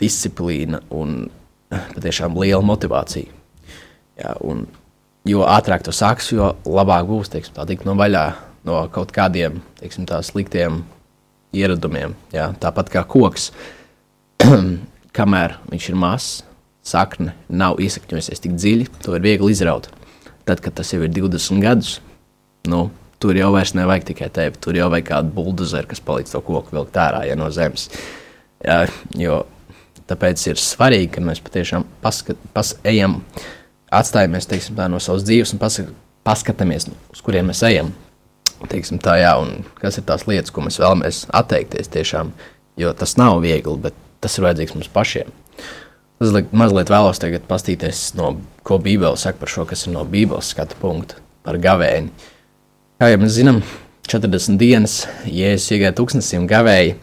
disciplīna 0.00 0.82
un 0.94 1.26
patiešām 1.70 2.36
liela 2.38 2.62
motivācija. 2.64 3.30
Ja? 4.20 4.34
Un, 4.44 4.66
jo 5.28 5.44
ātrāk 5.46 5.84
tu 5.86 5.94
sāksi, 5.94 6.36
jo 6.38 6.52
labāk 6.66 7.08
būs 7.08 7.32
teiksim, 7.32 7.56
tā, 7.56 7.66
tikt 7.68 7.86
no 7.88 7.96
vaļā 7.98 8.26
no 8.66 8.82
kaut 8.92 9.12
kādiem 9.14 9.60
teiksim, 9.80 10.06
tā, 10.08 10.20
sliktiem 10.26 10.82
ieradumiem. 11.56 12.16
Ja? 12.34 12.50
Tāpat 12.60 12.92
kā 12.92 13.04
koks, 13.08 13.50
kamēr 15.16 15.58
viņš 15.70 15.90
ir 15.90 15.98
mazs, 15.98 16.30
sakne 16.86 17.34
nav 17.48 17.80
iesakņojusies 17.82 18.42
tik 18.44 18.54
dziļi, 18.58 18.90
to 19.02 19.16
ir 19.16 19.24
viegli 19.24 19.50
izraut. 19.54 19.90
Tad, 20.46 20.60
kad 20.62 20.76
tas 20.78 20.92
jau 20.92 21.00
ir 21.02 21.10
20 21.10 21.58
gadus, 21.64 21.96
nu, 22.70 22.86
tur 23.22 23.36
jau 23.38 23.50
vairs 23.54 23.74
nevajag 23.76 24.08
tikai 24.12 24.30
tevi. 24.34 24.62
Tur 24.62 24.78
jau 24.78 24.88
vajag 24.92 25.10
kādu 25.10 25.34
buldozeru, 25.36 25.90
kas 25.90 26.02
palīdz 26.04 26.34
to 26.34 26.42
koku 26.44 26.76
vilkt 26.76 26.96
ārā 27.00 27.24
ja, 27.28 27.36
no 27.38 27.50
zemes. 27.54 27.88
Ja, 28.64 28.82
jo, 29.18 29.42
tāpēc 30.10 30.42
ir 30.50 30.60
svarīgi, 30.60 31.12
ka 31.16 31.24
mēs 31.24 31.42
patiešām 31.44 31.86
paskat, 32.04 32.40
pas, 32.56 32.74
ejam, 32.86 33.20
atstājamies 33.94 34.48
teiksim, 34.50 34.76
tā, 34.78 34.88
no 34.92 35.00
savas 35.02 35.26
dzīves 35.26 35.54
un 35.54 35.62
pasak, 35.62 35.92
paskatāmies, 36.26 36.88
uz 37.12 37.22
kuriem 37.24 37.50
mēs 37.50 37.62
ejam. 37.66 37.92
Teiksim, 38.70 38.98
tā, 39.02 39.18
jā, 39.20 39.34
kas 39.82 39.98
ir 40.00 40.06
tās 40.08 40.24
lietas, 40.28 40.52
ko 40.54 40.64
mēs 40.64 40.78
vēlamies 40.80 41.26
atteikties 41.36 41.92
tiešām, 41.92 42.32
jo 42.80 42.92
tas 42.96 43.18
nav 43.20 43.42
viegli, 43.44 43.76
bet 43.84 43.98
tas 44.24 44.38
ir 44.38 44.46
vajadzīgs 44.46 44.78
mums 44.78 44.88
pašiem. 44.94 45.28
Es 46.24 46.32
mazliet 46.56 46.88
vēlos 46.88 47.20
tagad 47.20 47.44
pastīties, 47.48 48.14
no, 48.16 48.38
ko 48.64 48.78
Bībele 48.80 49.18
saka 49.20 49.42
par 49.42 49.52
šo, 49.52 49.66
kas 49.68 49.84
ir 49.84 49.92
no 49.92 50.06
Bībeles 50.08 50.54
skatu 50.54 50.78
punkta, 50.80 51.20
par 51.44 51.58
gavēni. 51.60 52.08
Kā 52.96 53.10
jau 53.12 53.18
mēs 53.20 53.34
zinām, 53.36 53.60
40 54.08 54.56
dienas 54.60 55.02
Jēzus 55.26 55.74
iegāja 55.74 55.94
tūkstnesī 55.98 56.38
un 56.40 56.48
gavēja 56.48 56.94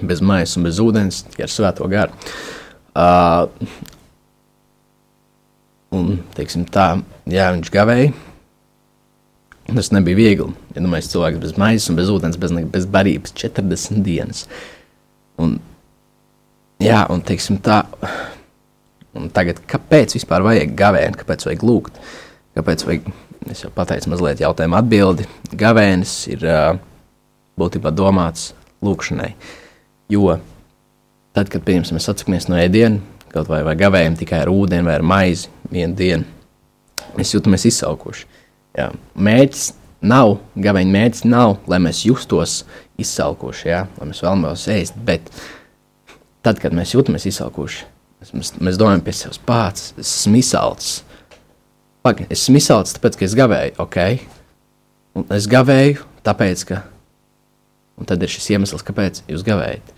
bez 0.00 0.22
maisa 0.24 0.58
un 0.58 0.66
bez 0.66 0.80
ūdens, 0.82 1.22
tikai 1.28 1.46
ar 1.46 1.52
svēto 1.52 1.86
garu. 1.90 2.16
Uh, 2.96 3.46
un, 5.94 6.18
teiksim 6.34 6.66
tā, 6.66 6.88
jā, 7.30 7.50
viņš 7.54 7.72
gavēja. 7.74 8.12
Tas 9.70 9.92
nebija 9.94 10.18
viegli. 10.18 10.50
Ja 10.74 10.82
domāju, 10.82 11.12
cilvēks 11.12 11.42
bez 11.42 11.56
maisa 11.60 11.92
un 11.92 11.98
bez 12.00 12.10
ūdens, 12.10 12.38
bez, 12.40 12.54
bez 12.72 12.86
barības 12.90 13.34
40 13.38 14.02
dienas. 14.06 14.46
Un 15.40 15.60
Jā, 16.80 17.02
un 17.12 17.20
teiksim 17.20 17.58
tā, 17.60 17.82
un 19.12 19.26
tagad, 19.36 19.58
kāpēc 19.68 20.14
vispār 20.16 20.40
vajag 20.46 20.70
gavēni, 20.78 21.18
kāpēc 21.20 21.44
vajag 21.44 21.64
lūgt, 21.68 21.98
kāpēc 22.56 22.84
vajag, 22.88 23.10
es 23.48 23.64
jau 23.64 23.70
pateicu 23.74 24.12
mazliet 24.12 24.42
jautājumu 24.42 24.76
atbildi, 24.78 25.26
gavēnis 25.56 26.14
ir 26.32 26.44
būtībā 27.60 27.92
domāts 27.94 28.50
lūkšanai, 28.84 29.32
jo 30.12 30.36
tad, 31.36 31.48
kad, 31.48 31.62
pieņemsim, 31.64 31.96
mēs 31.96 32.10
atsakamies 32.12 32.48
no 32.50 32.58
ēdienu, 32.60 33.00
kaut 33.32 33.50
vai, 33.50 33.62
vai 33.66 33.76
gavējam 33.78 34.18
tikai 34.18 34.42
ar 34.44 34.52
ūdeni 34.52 34.86
vai 34.88 34.96
ar 34.98 35.06
maizi 35.06 35.50
vienu 35.70 35.96
dienu, 35.96 36.26
mēs 37.16 37.34
jūtamies 37.36 37.68
izsalkuši. 37.70 38.26
Jā. 38.78 38.88
Mērķis 39.18 39.70
nav, 40.06 40.36
gaveņa 40.60 40.94
mērķis 40.94 41.26
nav, 41.28 41.56
lai 41.70 41.80
mēs 41.82 42.04
justos 42.06 42.60
izsalkuši, 43.00 43.68
jā, 43.70 43.84
lai 43.98 44.10
mēs 44.10 44.22
vēlamies 44.24 44.66
ēst, 44.74 44.98
bet 45.06 45.30
tad, 46.44 46.60
kad 46.62 46.74
mēs 46.76 46.94
jūtamies 46.96 47.28
izsalkuši, 47.30 47.86
mēs, 48.22 48.54
mēs 48.58 48.80
domājam 48.80 49.04
pie 49.04 49.14
sevis 49.16 49.40
pats, 49.46 49.92
es 49.98 50.08
esmu 50.22 50.40
izsalcis. 50.40 51.00
Pagaid, 52.00 52.30
es 52.32 52.46
izsalcis, 52.48 52.94
tāpēc, 52.96 53.18
ka 53.18 53.26
es 53.26 53.34
gavēju, 53.36 53.74
ok. 53.82 53.98
Un 55.20 55.26
es 55.36 55.48
gavēju, 55.50 56.06
tāpēc, 56.24 56.62
ka. 56.70 56.78
Un 58.00 58.08
tad 58.08 58.22
ir 58.24 58.32
šis 58.32 58.46
iemesls, 58.54 58.84
kāpēc 58.86 59.20
jūs 59.28 59.44
gavējat. 59.44 59.92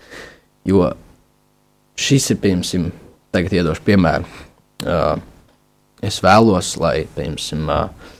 Jo 0.67 0.89
šis 1.99 2.33
ir, 2.33 2.41
piemēram, 2.43 2.89
tagad 3.31 3.55
iedošu 3.55 3.85
piemēru. 3.87 4.27
Uh, 4.83 5.15
es 6.03 6.19
vēlos, 6.23 6.73
lai, 6.83 7.05
piemēram, 7.15 7.71
uh, 7.71 8.11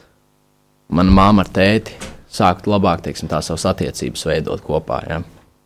mana 0.88 1.16
māma 1.20 1.44
ar 1.44 1.52
tēti 1.52 2.00
sāktu 2.34 2.72
labāk, 2.72 3.04
teiksim, 3.04 3.28
tā 3.30 3.42
savas 3.44 3.68
attiecības 3.74 4.24
veidot 4.30 4.64
kopā, 4.66 5.04
ja? 5.10 5.20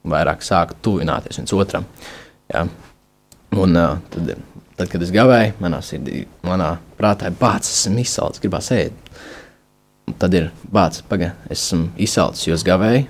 vairāk 0.07 0.41
sāktu 0.45 0.81
tuvināties 0.87 1.37
viens 1.37 1.53
otram. 1.53 1.85
Ja? 2.49 2.65
Un, 3.53 3.77
uh, 3.77 4.01
tad, 4.09 4.33
tad, 4.77 4.89
kad 4.91 5.03
es 5.03 5.11
gavēju, 5.13 5.55
manā 5.63 5.81
sirdī, 5.85 6.25
manā 6.45 6.75
prātā 6.99 7.31
ir 7.31 7.37
bācis, 7.39 7.87
esmu 7.87 8.03
izsalcis, 8.03 8.41
gribās 8.43 8.69
ēst. 8.75 9.13
Tad 10.21 10.35
ir 10.37 10.51
bācis, 10.71 11.03
pagaidi, 11.09 11.33
esmu 11.53 11.89
izsalcis, 11.99 12.45
jo 12.47 12.55
es 12.55 12.63
gavēju, 12.65 13.07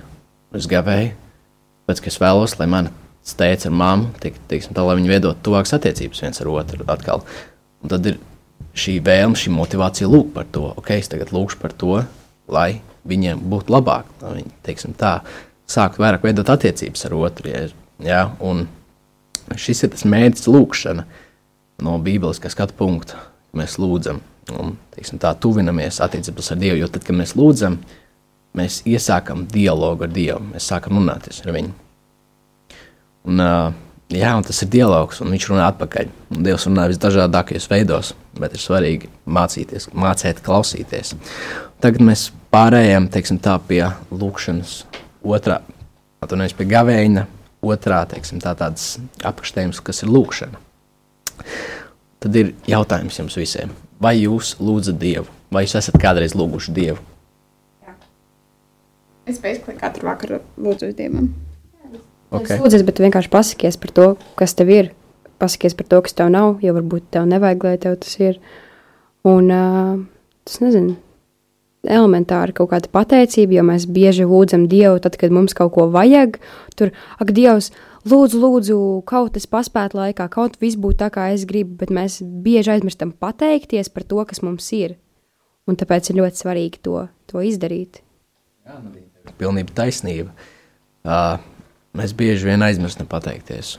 es 0.58 0.66
gavēju, 0.70 1.12
pēc 1.88 2.02
ka 2.02 2.10
es 2.10 2.18
vēlos, 2.22 2.56
lai 2.58 2.68
mana 2.70 2.94
teica 3.38 3.68
ar 3.68 3.76
mammu, 3.76 4.14
tik, 4.22 4.38
tiksim, 4.48 4.72
tā, 4.72 4.82
lai 4.86 4.96
viņi 4.96 5.12
veidot 5.12 5.40
tuvākas 5.44 5.74
attiecības 5.76 6.22
viens 6.24 6.40
ar 6.40 6.48
otru 6.48 6.86
atkal. 6.88 7.24
Un 7.84 7.92
tad 7.92 8.06
ir 8.08 8.16
šī 8.78 8.96
vēlme, 9.04 9.36
šī 9.36 9.52
motivācija 9.52 10.08
lūgt 10.08 10.32
par 10.34 10.48
to. 10.54 10.64
Ok, 10.80 10.94
es 10.96 11.10
tagad 11.12 11.34
lūgšu 11.34 11.60
par 11.60 11.74
to, 11.76 12.00
lai 12.48 12.80
viņiem 13.08 13.42
būtu 13.52 13.74
labāk, 13.74 14.08
lai 14.22 14.38
viņi, 14.40 14.54
teiksim 14.64 14.96
tā, 14.98 15.18
sāktu 15.68 16.02
vairāk 16.02 16.24
veidot 16.24 16.48
attiecības 16.54 17.04
ar 17.04 17.16
otru. 17.20 17.52
Ja, 17.52 17.66
ja, 18.04 18.22
un 18.40 18.64
šis 19.60 19.84
ir 19.84 19.92
tas 19.92 20.06
mērķis, 20.08 20.48
lūkšana 20.48 21.04
no 21.84 21.98
Bībeles 22.02 22.40
skatu 22.52 22.76
punkta. 22.78 23.20
Mēs 23.56 23.78
lūdzam, 23.80 24.20
un 24.58 24.76
teiksim, 24.94 25.20
tā 25.22 25.32
tuvinamies 25.40 26.00
attiecībās 26.04 26.52
ar 26.52 26.60
Dievu. 26.60 26.80
Jo 26.82 26.88
tad, 26.92 27.04
kad 27.06 27.16
mēs 27.16 27.34
lūdzam, 27.38 27.78
mēs 28.58 28.82
iesākam 28.88 29.46
dialogu 29.50 30.06
ar 30.06 30.12
Dievu, 30.12 30.40
mēs 30.52 30.68
sākam 30.68 30.98
runāties 31.00 31.40
ar 31.44 31.54
Viņu. 31.56 31.72
Un, 33.28 33.42
jā, 34.12 34.34
un 34.34 34.44
tas 34.46 34.62
ir 34.64 34.70
dialogs, 34.72 35.22
un 35.24 35.32
Viņš 35.34 35.48
runā 35.52 35.70
atpakaļ. 35.72 36.12
Un 36.36 36.44
Dievs 36.44 36.68
runā 36.68 36.88
visdažādākajos 36.92 37.70
veidos, 37.72 38.12
bet 38.38 38.54
ir 38.56 38.62
svarīgi 38.62 39.10
mācīties, 39.24 39.90
mācīt, 39.96 40.44
klausīties. 40.44 41.14
Tagad 41.82 42.04
mēs 42.04 42.28
pārējām 42.52 43.08
teiksim, 43.12 43.40
tā, 43.42 43.56
pie 43.64 43.84
lūkšanas 44.12 44.78
otrā, 45.24 45.62
atvainojas 46.24 46.56
pie 46.58 46.68
gavēņa 46.68 47.26
otrā 47.68 48.04
teiksim, 48.10 48.40
tā, 48.42 48.54
tāds 48.58 48.96
apakštējums, 49.26 49.82
kas 49.84 50.04
ir 50.04 50.12
lūkšana. 50.14 50.67
Tad 52.18 52.34
ir 52.34 52.54
jautājums 52.66 53.18
jums 53.20 53.36
visiem, 53.38 53.72
vai 54.02 54.16
jūs 54.18 54.56
lūdzat 54.58 54.98
Dievu, 54.98 55.28
vai 55.54 55.62
jūs 55.66 55.76
esat 55.78 55.98
kādreiz 56.02 56.34
lūguši 56.38 56.74
Dievu? 56.74 56.98
Jā. 57.86 57.94
Es 59.30 59.38
bezklī 59.42 59.76
katru 59.78 60.08
vakaru 60.10 60.40
lūdzu 60.58 60.90
Dievam. 60.98 61.30
Okay. 62.28 62.58
Lūdzies, 62.60 62.82
bet 62.84 62.98
vienkārši 63.00 63.30
pasakies 63.32 63.78
par 63.80 63.92
to, 63.96 64.06
kas 64.36 64.52
tev 64.58 64.72
ir. 64.74 64.90
Pasakies 65.40 65.76
par 65.78 65.86
to, 65.88 66.00
kas 66.04 66.16
tev 66.18 66.28
nav, 66.34 66.58
jo 66.60 66.74
varbūt 66.76 67.06
tev 67.14 67.28
nevajag, 67.30 67.64
lai 67.64 67.78
tev 67.80 67.94
tas 68.02 68.18
ir. 68.20 68.40
Un 69.28 69.48
uh, 69.54 69.94
tas 70.44 70.58
nezinu, 70.60 70.98
elementāra 71.88 72.52
kaut 72.56 72.72
kāda 72.72 72.90
pateicība, 72.92 73.56
jo 73.56 73.64
mēs 73.70 73.86
bieži 73.88 74.26
lūdzam 74.28 74.66
Dievu, 74.68 74.98
tad, 75.04 75.16
kad 75.20 75.32
mums 75.32 75.56
kaut 75.56 75.72
ko 75.76 75.86
vajag. 75.94 76.36
Tur, 76.76 76.92
ak, 77.22 77.32
Dievs, 77.36 77.70
lūdzu, 78.10 78.38
lūdzu, 78.42 78.76
kaut 79.08 79.36
es 79.38 79.46
paspētu 79.50 79.98
laikā, 79.98 80.28
kaut 80.32 80.58
viss 80.62 80.78
būtu 80.78 81.00
tā, 81.02 81.08
kā 81.14 81.28
es 81.34 81.44
gribu, 81.48 81.76
bet 81.80 81.92
mēs 81.94 82.20
bieži 82.22 82.74
aizmirstam 82.74 83.12
pateikties 83.12 83.90
par 83.92 84.06
to, 84.08 84.20
kas 84.28 84.42
mums 84.44 84.68
ir. 84.76 84.96
Un 85.68 85.76
tāpēc 85.76 86.10
ir 86.10 86.20
ļoti 86.20 86.42
svarīgi 86.42 86.80
to, 86.84 87.02
to 87.28 87.42
izdarīt. 87.44 88.00
Jā, 88.64 88.78
nu, 88.80 88.92
man 88.92 89.00
ir 89.00 89.34
pilnība 89.40 89.74
taisnība. 89.82 90.32
Uh, 91.08 91.36
mēs 91.98 92.14
bieži 92.16 92.48
vien 92.48 92.64
aizmirstam 92.64 93.08
pateikties. 93.10 93.76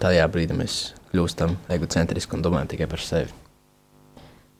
Tajā 0.00 0.28
brīdī 0.30 0.54
mēs 0.58 0.78
kļūstam 1.12 1.56
egocentriski 1.72 2.36
un 2.36 2.46
domājam 2.46 2.70
tikai 2.74 2.90
par 2.90 3.02
sevi. 3.02 3.34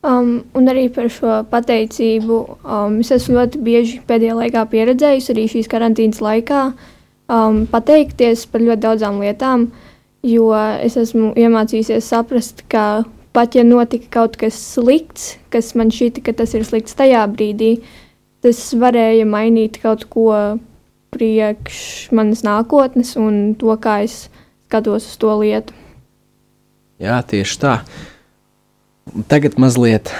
Um, 0.06 0.44
un 0.54 0.70
arī 0.70 0.86
par 0.94 1.08
šo 1.10 1.40
pateicību 1.50 2.36
um, 2.62 3.00
es 3.02 3.10
esmu 3.14 3.40
ļoti 3.40 3.62
bieži 3.66 4.02
pēdējā 4.06 4.36
laikā 4.38 4.62
pieredzējusi, 4.70 5.32
arī 5.34 5.46
šīs 5.50 5.70
karantīnas 5.72 6.22
laikā, 6.22 6.60
uh, 6.70 6.92
um, 7.32 7.64
pateikties 7.70 8.46
par 8.50 8.64
ļoti 8.64 8.82
daudzām 8.84 9.20
lietām, 9.22 9.68
jo 10.26 10.50
es 10.82 10.96
esmu 11.00 11.32
iemācījusies 11.38 12.08
saprast, 12.12 12.64
ka 12.72 13.04
pat 13.36 13.56
ja 13.58 13.64
notika 13.66 14.08
kaut 14.20 14.38
kas 14.40 14.56
slikts, 14.74 15.36
kas 15.52 15.74
man 15.78 15.92
šķita, 15.92 16.24
ka 16.24 16.36
tas 16.40 16.54
ir 16.56 16.64
slikts 16.66 16.96
tajā 16.98 17.24
brīdī, 17.32 17.76
tas 18.44 18.62
varēja 18.78 19.26
mainīt 19.28 19.80
kaut 19.82 20.06
ko 20.12 20.30
priekš 21.14 22.10
manas 22.16 22.42
nākotnes 22.46 23.14
un 23.20 23.54
to, 23.58 23.72
kā 23.80 24.00
es 24.06 24.26
skatos 24.66 25.06
uz 25.10 25.20
to 25.20 25.36
lietu. 25.42 25.76
Jā, 27.02 27.20
tieši 27.20 27.60
tā. 27.60 27.76
Tagad 29.28 29.58
mazliet 29.60 30.10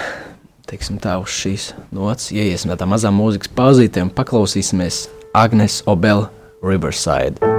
teiksim, 0.67 0.99
tā, 1.01 1.15
uz 1.21 1.31
šīs 1.31 1.71
nots 1.95 2.31
ieiesim 2.35 2.71
tādā 2.73 2.87
mazā 2.89 3.11
mūzikas 3.13 3.51
pauzītē 3.55 4.03
un 4.03 4.11
paklausīsimies 4.13 5.05
Agnes 5.37 5.79
Obela 5.87 6.27
Riverside. 6.61 7.56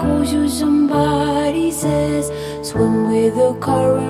calls 0.00 0.32
you, 0.32 0.48
somebody 0.48 1.70
says, 1.70 2.26
swim 2.68 3.08
with 3.10 3.34
the 3.34 3.54
current. 3.60 4.03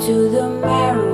to 0.00 0.30
the 0.30 0.48
marrow. 0.48 1.09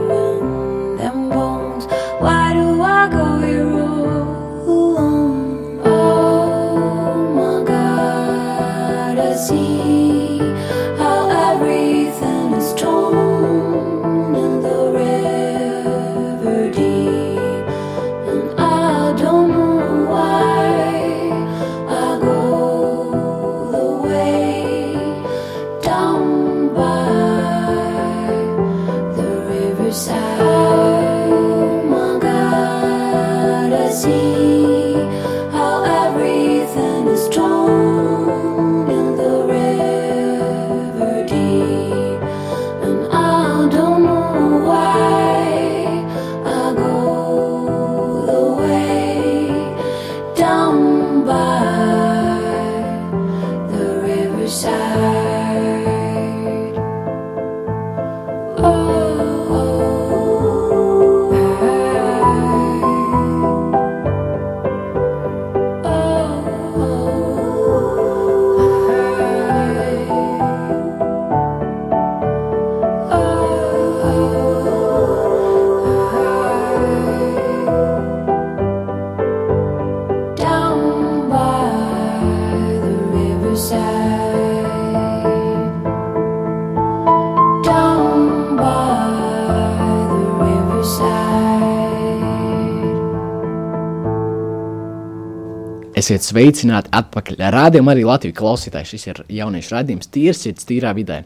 Esiet 96.07 96.23
sveicināti 96.23 96.93
atpakaļ. 96.95 97.41
Rādījumā 97.51 97.91
arī 97.97 98.05
Latvijas 98.07 98.37
klausītāji. 98.39 98.87
Šis 98.93 99.05
ir 99.09 99.17
jauniešu 99.41 99.73
raidījums 99.75 100.07
Tīrsirds, 100.15 100.63
tīrā 100.69 100.93
vidē. 100.95 101.17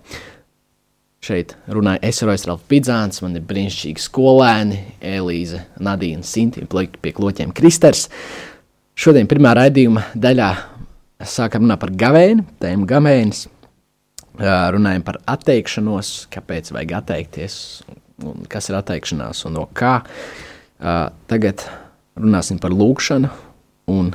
Šeit 1.20 1.50
runāja 1.68 2.00
Esrojas 2.08 2.46
Ralfs 2.48 2.64
Bidzāns, 2.70 3.20
man 3.20 3.36
ir 3.36 3.44
brīnišķīgi 3.44 4.00
skolēni, 4.00 4.78
Elīze, 5.04 5.60
Nadīna, 5.84 6.24
Sintīna, 6.24 6.86
pie 6.96 7.12
kloķiem 7.12 7.52
Kristers. 7.58 8.06
Šodien 8.96 9.28
pirmā 9.28 9.52
raidījuma 9.58 10.06
daļā 10.16 10.48
sākam 11.28 11.66
runāt 11.66 11.84
par 11.84 11.92
gavēni, 12.00 12.46
tēmu 12.64 12.88
gavēnis. 12.88 13.44
Runājam 14.40 15.04
par 15.04 15.20
atteikšanos, 15.28 16.14
kāpēc 16.32 16.72
vajag 16.72 16.96
atteikties, 17.02 17.60
kas 18.48 18.72
ir 18.72 18.80
atteikšanās 18.80 19.44
un 19.44 19.58
no 19.60 19.68
kā. 19.76 19.98
Tagad 20.80 21.68
runāsim 22.16 22.64
par 22.64 22.72
lūkšanu 22.72 23.36
un 23.92 24.14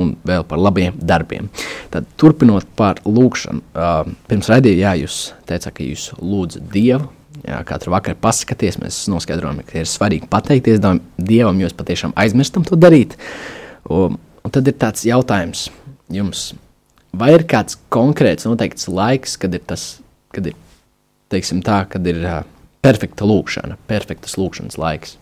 un 0.00 0.14
vēl 0.26 0.44
par 0.48 0.60
labiem 0.60 0.96
darbiem. 0.96 1.48
Tad, 1.92 2.06
turpinot 2.20 2.68
par 2.78 3.00
lūkšanu, 3.04 3.64
uh, 3.76 4.06
pirms 4.28 4.48
raidījuma 4.52 4.94
jūs 5.02 5.18
teicāt, 5.48 5.72
ka 5.76 5.86
jūs 5.86 6.10
lūdzat 6.20 6.70
Dievu. 6.72 7.10
Jā, 7.42 7.58
katru 7.66 7.90
vakaru 7.94 8.18
paskaties, 8.22 8.76
mēs 8.78 9.00
noskaidrojam, 9.10 9.62
ka 9.66 9.80
ir 9.80 9.88
svarīgi 9.88 10.28
pateikties 10.30 10.82
Dievam, 10.82 11.58
jo 11.58 11.68
mēs 11.68 11.76
patiešām 11.78 12.12
aizmirstam 12.20 12.66
to 12.68 12.76
darīt. 12.78 13.16
Un, 13.90 14.18
un 14.44 14.54
tad 14.54 14.68
ir 14.68 14.76
tāds 14.78 15.06
jautājums 15.08 15.66
jums, 16.12 16.52
vai 17.16 17.32
ir 17.34 17.46
kāds 17.48 17.78
konkrēts 17.92 18.46
noteikts 18.46 18.86
laiks, 18.88 19.38
kad 19.40 19.56
ir 19.56 19.64
tas, 19.66 19.96
kad 20.32 20.52
ir, 20.52 20.58
teiksim 21.32 21.64
tā, 21.64 21.82
kad 21.90 22.06
ir 22.06 22.20
uh, 22.20 22.42
perfekta 22.84 23.26
lūkšana, 23.26 23.80
perfektas 23.90 24.36
lūkšanas 24.38 24.78
laiks? 24.78 25.16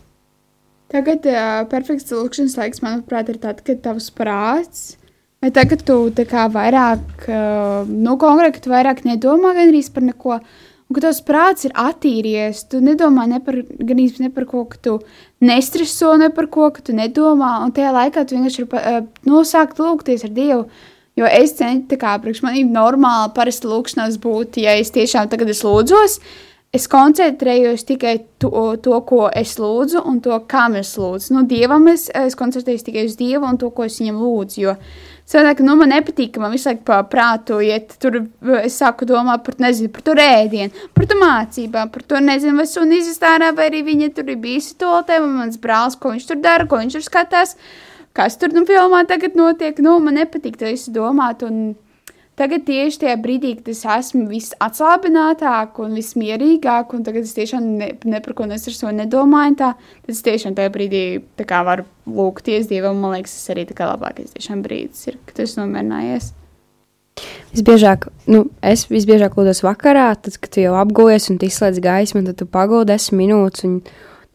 Tagad 0.90 1.26
uh, 1.30 1.60
perfekts 1.70 2.10
lūkšanas 2.10 2.56
laiks, 2.58 2.80
manuprāt, 2.82 3.28
ir 3.30 3.38
tad, 3.38 3.60
kad 3.66 3.78
tavs 3.84 4.08
prāts, 4.10 4.96
vai 5.38 5.52
tagad 5.54 5.84
tu 5.86 6.00
kā 6.26 6.48
vairāk, 6.50 7.28
uh, 7.28 7.86
nu, 7.86 8.16
konkrēti, 8.18 8.72
vairāk 8.72 9.04
nedomā 9.06 9.54
gandrīz 9.54 9.92
par 9.94 10.02
neko, 10.08 10.40
un 10.40 10.96
ka 10.96 11.04
tavs 11.04 11.22
prāts 11.22 11.68
ir 11.68 11.76
attīries, 11.78 12.64
tu 12.66 12.82
nedomā 12.82 13.28
ne 13.30 13.38
par, 13.38 13.60
gandrīz 13.62 14.18
ne 14.18 14.32
par 14.34 14.48
ko, 14.50 14.64
ka 14.72 14.82
tu 14.82 14.96
nestreso 15.46 16.16
ne 16.18 16.32
par 16.34 16.50
ko, 16.50 16.72
ka 16.74 16.82
tu 16.82 16.96
nedomā, 16.98 17.60
un 17.62 17.70
tajā 17.76 17.94
laikā 17.94 18.26
tu 18.26 18.34
vienkārši 18.34 18.64
ir 18.64 18.68
uh, 18.74 19.00
nosākt 19.30 19.78
lūgties 19.78 20.26
ar 20.26 20.34
Dievu, 20.34 20.66
jo 21.22 21.30
es 21.30 21.54
centu, 21.54 21.92
tā 21.94 22.02
kā 22.02 22.18
priekš 22.18 22.42
manīm 22.42 22.74
normāli 22.74 23.30
parasti 23.38 23.70
lūkšanās 23.70 24.18
būt, 24.18 24.58
ja 24.66 24.74
es 24.82 24.90
tiešām 24.90 25.30
tagad 25.30 25.54
es 25.54 25.62
lūdzos, 25.62 26.18
es 26.70 26.86
koncentrējos 26.86 27.82
tikai 27.88 28.14
to, 28.38 28.50
to, 28.82 28.98
ko 29.06 29.24
es 29.34 29.56
lūdzu, 29.58 30.04
un 30.06 30.20
to, 30.22 30.36
kā 30.50 30.68
es 30.78 30.92
lūdzu. 30.98 31.32
Nu, 31.34 31.42
dievam 31.50 31.88
es, 31.90 32.06
es 32.14 32.38
koncentrējos 32.38 32.86
tikai 32.86 33.08
uz 33.08 33.16
Dievu 33.18 33.48
un 33.48 33.58
to, 33.58 33.72
ko 33.74 33.88
es 33.88 33.98
viņam 33.98 34.20
lūdzu. 34.22 34.60
Jo 34.62 34.76
savādāk, 35.30 35.62
nu, 35.66 35.74
man 35.78 35.92
nepatīk, 35.94 36.32
ka 36.34 36.42
man 36.42 36.54
visu 36.54 36.70
laiku 36.70 37.00
prātu 37.10 37.58
iet, 37.62 37.96
tur 38.02 38.20
es 38.62 38.78
sāku 38.78 39.06
domāt 39.06 39.44
par, 39.46 39.58
nezinu, 39.62 39.90
par 39.94 40.06
to 40.06 40.14
rēdienu, 40.18 40.88
par 40.94 41.06
to 41.10 41.18
mācībām, 41.18 41.92
par 41.94 42.06
to, 42.06 42.22
nezinu, 42.22 42.56
vai 42.58 42.66
suni 42.70 42.98
izjust 42.98 43.26
ārā, 43.26 43.52
vai 43.54 43.68
arī 43.70 43.84
viņa 43.86 44.10
tur 44.16 44.30
ir 44.30 44.40
bijusi 44.42 44.74
toltē, 44.80 45.20
un 45.22 45.36
mans 45.38 45.60
brālis, 45.62 45.98
ko 45.98 46.14
viņš 46.14 46.26
tur 46.32 46.42
dara, 46.42 46.66
ko 46.70 46.80
viņš 46.82 46.98
tur 46.98 47.06
skatās, 47.06 47.54
kas 48.16 48.38
tur, 48.42 48.50
nu, 48.54 48.64
filmā 48.66 49.04
tagad 49.10 49.38
notiek, 49.38 49.78
nu, 49.86 49.98
man 50.02 50.18
nepatīk 50.18 50.58
to 50.58 50.70
visu 50.70 50.94
domāt, 50.94 51.46
un 51.46 51.76
Tagad 52.38 52.62
tieši 52.64 53.02
tajā 53.02 53.16
brīdī, 53.20 53.50
kad 53.58 53.68
es 53.68 53.82
esmu 53.84 54.24
visatslābinātāk 54.30 55.76
un 55.84 55.92
vismierīgāk, 55.98 56.94
un 56.96 57.02
tagad 57.04 57.26
es 57.26 57.34
tiešām 57.36 57.66
ne, 57.76 57.90
ne 58.08 58.20
par 58.24 58.36
ko 58.38 58.46
nesarso 58.48 58.88
nedomāju, 58.96 59.58
tā, 59.60 59.70
tad 59.76 60.14
es 60.14 60.22
tiešām 60.24 60.56
tajā 60.56 60.72
brīdī 60.72 61.02
kā 61.44 61.60
varu 61.66 61.84
lūgties 62.08 62.70
Dievam, 62.70 63.02
man 63.02 63.18
liekas, 63.18 63.36
tas 63.36 63.52
arī 63.52 63.66
kā 63.68 63.90
labākais 63.90 64.32
tiešām 64.38 64.64
brīdis 64.64 65.10
ir, 65.10 65.20
kad 65.28 65.42
es 65.44 65.58
nomierinājies. 65.60 66.32
Visbiežāk, 67.52 68.08
nu, 68.30 68.46
es 68.64 68.86
visbiežāk 68.88 69.36
lūdzu 69.36 69.66
vakarā, 69.66 70.08
tad, 70.16 70.38
kad 70.40 70.56
jau 70.62 70.76
apgūjies 70.80 71.28
un 71.32 71.40
izslēdz 71.44 71.80
gaismu, 71.84 72.24
tad 72.28 72.40
tu 72.40 72.48
pagūdi 72.48 72.94
desmit 72.94 73.26
minūtes 73.26 73.66
un 73.68 73.80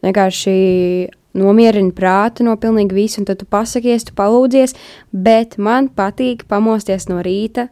vienkārši 0.06 0.56
nomierini 1.36 1.94
prātu 1.96 2.46
no 2.46 2.54
pilnīgi 2.60 2.96
visu, 2.96 3.20
un 3.20 3.28
tad 3.28 3.40
tu 3.40 3.48
pasakies, 3.50 4.06
tu 4.06 4.14
palūdzies, 4.16 4.76
bet 5.10 5.56
man 5.58 5.90
patīk 5.90 6.46
pamosties 6.50 7.08
no 7.10 7.18
rīta 7.24 7.66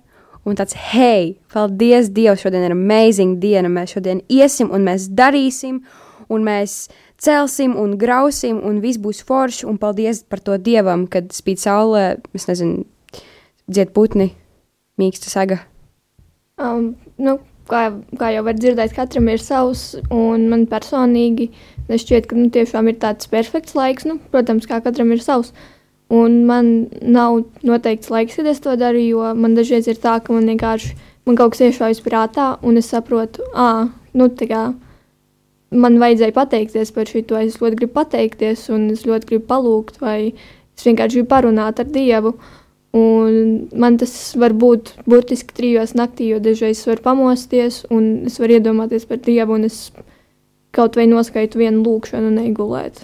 un 0.45 0.59
tāds, 0.59 0.77
hei, 0.93 1.35
paldies 1.53 2.11
Dievam, 2.15 2.39
šodien 2.41 2.67
ir 2.67 2.75
amazing 2.77 3.39
diena, 3.43 3.71
mēs 3.73 3.97
šodien 3.97 4.23
iesim 4.29 4.73
un 4.75 4.87
mēs 4.87 5.09
darīsim, 5.17 5.81
un 6.33 6.47
mēs 6.47 6.89
celsim 7.25 7.77
un 7.81 7.97
grausim, 8.01 8.61
un 8.65 8.81
viss 8.85 9.01
būs 9.01 9.23
forši, 9.27 9.65
un 9.69 9.79
paldies 9.81 10.25
par 10.29 10.43
to 10.45 10.59
Dievam, 10.61 11.07
kad 11.11 11.33
spīd 11.35 11.63
saulē, 11.63 12.05
es 12.37 12.49
nezinu, 12.51 12.85
dzied 13.71 13.95
putni, 13.97 14.33
mīksta 15.01 15.33
saga. 15.33 15.63
Um, 16.61 16.95
nu, 17.19 17.39
kā, 17.71 17.87
kā 18.21 18.31
jau 18.35 18.45
var 18.47 18.59
dzirdēt, 18.59 18.95
katram 18.97 19.31
ir 19.33 19.43
savs, 19.43 19.95
un 20.13 20.49
man 20.53 20.67
personīgi 20.71 21.49
šķiet, 21.89 22.29
ka 22.31 22.39
nu, 22.39 22.51
tiešām 22.55 22.91
ir 22.91 22.99
tāds 23.03 23.31
perfekts 23.31 23.77
laiks. 23.79 24.07
Nu, 24.09 24.19
protams, 24.33 24.69
kā 24.71 24.81
katram 24.85 25.13
ir 25.15 25.25
savs. 25.25 25.55
Un 26.15 26.45
man 26.47 26.71
nav 27.01 27.41
noteikts 27.67 28.11
laiks, 28.13 28.37
kad 28.39 28.47
es 28.47 28.61
to 28.63 28.77
daru, 28.79 29.01
jo 29.03 29.35
man 29.35 29.57
dažreiz 29.57 29.89
ir 29.91 29.99
tā, 29.99 30.19
ka 30.23 30.35
man 30.37 30.47
vienkārši 30.53 30.95
man 31.27 31.39
kaut 31.39 31.55
kas 31.55 31.65
iešaujas 31.69 32.03
prātā, 32.05 32.55
un 32.63 32.79
es 32.79 32.91
saprotu, 32.93 33.45
ah, 33.57 33.89
nu 34.15 34.29
tā 34.29 34.49
kā 34.51 34.65
man 35.75 35.97
vajadzēja 36.03 36.35
pateikties 36.37 36.93
par 36.95 37.09
šo, 37.11 37.25
es 37.41 37.57
ļoti 37.63 37.81
gribu 37.81 37.97
pateikties, 37.97 38.69
un 38.75 38.91
es 38.95 39.07
ļoti 39.09 39.31
gribu 39.33 39.49
palūgt, 39.49 39.99
vai 40.03 40.19
es 40.35 40.87
vienkārši 40.87 41.21
gribu 41.21 41.33
parunāt 41.33 41.81
ar 41.83 41.89
Dievu. 41.97 42.35
Un 42.95 43.65
man 43.75 43.97
tas 43.99 44.13
var 44.39 44.53
būt 44.55 44.93
burtiski 45.11 45.57
trijos 45.57 45.97
naktī, 45.99 46.29
jo 46.31 46.39
dažreiz 46.39 46.79
es 46.79 46.87
varu 46.87 47.03
pamosties, 47.03 47.81
un 47.91 48.29
es 48.31 48.39
varu 48.39 48.61
iedomāties 48.61 49.09
par 49.11 49.19
Dievu, 49.25 49.59
un 49.59 49.67
es 49.67 49.89
kaut 50.75 50.95
vai 50.99 51.09
noskaitu 51.11 51.59
vienu 51.59 51.83
lūkšanu 51.83 52.31
un 52.31 52.39
negulēt. 52.39 53.03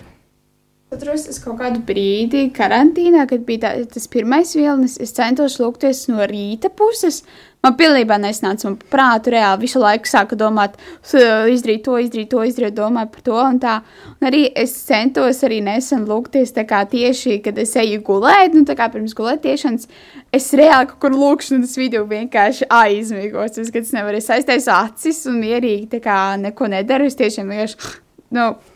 Atceros, 0.90 1.29
es 1.31 1.37
kaut 1.38 1.61
kādu 1.61 1.79
brīdi 1.87 2.48
karantīnā, 2.50 3.22
kad 3.31 3.44
bija 3.46 3.61
tā, 3.62 3.68
tas 3.94 4.09
pirmais 4.11 4.50
vilnis, 4.59 4.96
es 4.98 5.12
centos 5.14 5.61
lūgties 5.62 6.09
no 6.11 6.24
rīta 6.26 6.66
puses. 6.74 7.20
Man 7.62 7.76
pilnībā 7.79 8.16
nesnāca, 8.18 8.66
man 8.66 8.74
prātu 8.90 9.31
reāli 9.31 9.68
visu 9.68 9.79
laiku 9.79 10.11
sāka 10.11 10.35
domāt, 10.40 10.74
izdarīt 11.07 11.85
to, 11.87 11.94
izdarīt 12.03 12.33
to, 12.33 12.40
izdarīt, 12.42 12.74
domāt 12.74 13.12
par 13.14 13.22
to 13.29 13.37
un 13.38 13.61
tā. 13.62 13.76
Un 14.16 14.31
arī 14.33 14.40
es 14.59 14.72
centos 14.88 15.44
arī 15.46 15.61
nesen 15.62 16.09
lūgties 16.11 16.57
tā 16.59 16.66
kā 16.66 16.83
tieši, 16.90 17.38
kad 17.44 17.62
es 17.62 17.76
eju 17.79 18.03
gulēt, 18.11 18.59
nu 18.59 18.64
tā 18.66 18.74
kā 18.81 18.90
pirms 18.90 19.14
gulētiešanas, 19.14 19.87
es 20.35 20.50
reāli 20.59 20.90
kaut 20.90 21.05
kur 21.07 21.14
lūkšanas 21.20 21.76
vidū 21.79 22.03
vienkārši 22.11 22.66
aizmigos, 22.81 23.62
es, 23.62 23.70
kad 23.70 23.87
es 23.87 23.94
nevaru, 23.94 24.18
es 24.18 24.33
aiztaisu 24.40 24.74
acis 24.74 25.22
un 25.31 25.38
mierīgi 25.44 25.87
tā 25.94 26.03
kā 26.03 26.18
neko 26.48 26.72
nedaru, 26.74 27.07
es 27.07 27.20
tiešām 27.20 27.55
vienkārši, 27.55 27.96
nu, 28.35 28.50
pļēc, 28.50 28.69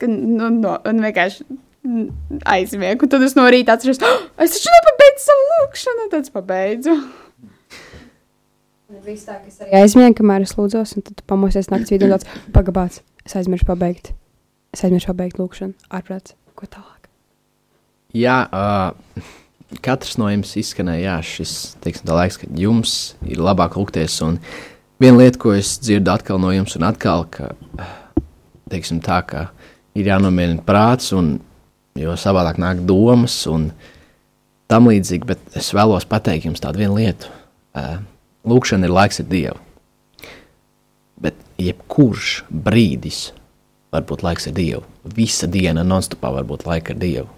ka, 0.00 0.08
nu, 0.10 0.50
no, 0.60 0.76
un 0.86 1.04
vienkārši 1.04 1.46
aizmiegu. 2.46 3.06
Un 3.06 3.12
tad 3.12 3.24
es 3.26 3.36
no 3.38 3.46
rīta 3.50 3.76
atceros, 3.76 4.00
oh, 4.02 4.26
es 4.42 4.56
taču 4.56 4.72
nepabeidzu 4.72 5.24
savu 5.26 5.46
lūkšanu, 5.52 6.04
un 6.04 6.12
tad 6.12 6.26
es 6.26 6.34
pabeidzu. 6.34 6.96
Viss 9.06 9.26
tā, 9.26 9.38
ka 9.40 9.50
es 9.50 9.62
arī 9.62 9.80
aizmiegu, 9.82 10.18
kamēr 10.20 10.46
es 10.46 10.54
lūdzos, 10.58 10.96
un 10.98 11.06
tad 11.06 11.22
pamosies 11.30 11.70
naktas 11.72 11.94
vidū 11.94 12.08
un 12.08 12.16
tāds 12.16 12.28
pagabāts. 12.54 13.02
Es 13.26 13.34
aizmirsu 13.38 13.66
pabeigt. 13.66 14.12
Es 14.74 14.84
aizmirsu 14.86 15.10
pabeigt 15.10 15.40
lūkšanu. 15.40 15.74
Ārprāts. 15.94 16.36
Ko 16.56 16.68
tālāk? 16.70 17.10
Jā, 18.16 18.36
uh, 18.48 19.26
katrs 19.84 20.16
no 20.20 20.30
jums 20.30 20.54
izskanēja, 20.56 21.02
jā, 21.02 21.16
šis 21.26 21.52
teiksim, 21.84 22.06
tā 22.08 22.16
laiks, 22.16 22.38
kad 22.40 22.54
jums 22.56 22.94
ir 23.26 23.42
labāk 23.42 23.76
lūgties. 23.76 24.20
Un 24.24 24.38
viena 25.02 25.18
lieta, 25.20 25.40
ko 25.42 25.52
es 25.56 25.74
dzirdu 25.82 26.14
atkal 26.14 26.40
no 26.40 26.54
jums, 26.54 26.78
un 26.78 26.86
atkal, 26.88 27.26
ka, 27.28 27.50
teiksim, 28.72 29.02
tā, 29.04 29.20
ka 29.26 29.48
ir 29.96 30.10
jānomierina 30.12 30.62
prāts, 30.66 31.12
un, 31.16 31.36
jo 31.98 32.16
savādāk 32.20 32.60
nāk 32.62 32.82
domas 32.88 33.38
un 33.50 33.70
tam 34.70 34.90
līdzīgi, 34.90 35.28
bet 35.28 35.58
es 35.58 35.72
vēlos 35.76 36.08
pateikt 36.08 36.48
jums 36.48 36.62
tādu 36.62 36.82
vienu 36.82 36.98
lietu. 36.98 37.30
Lūkšana 38.46 38.86
ir 38.86 38.94
laiks 38.94 39.22
ar 39.22 39.30
Dievu. 39.30 39.58
Bet 41.22 41.38
jebkurš 41.60 42.42
brīdis 42.50 43.30
var 43.94 44.04
būt 44.08 44.24
laiks 44.26 44.48
ar 44.50 44.54
Dievu. 44.56 44.84
Visa 45.16 45.48
diena 45.50 45.84
non-stopā 45.86 46.32
var 46.34 46.46
būt 46.48 46.66
laika 46.68 46.94
ar 46.94 47.00
Dievu. 47.00 47.30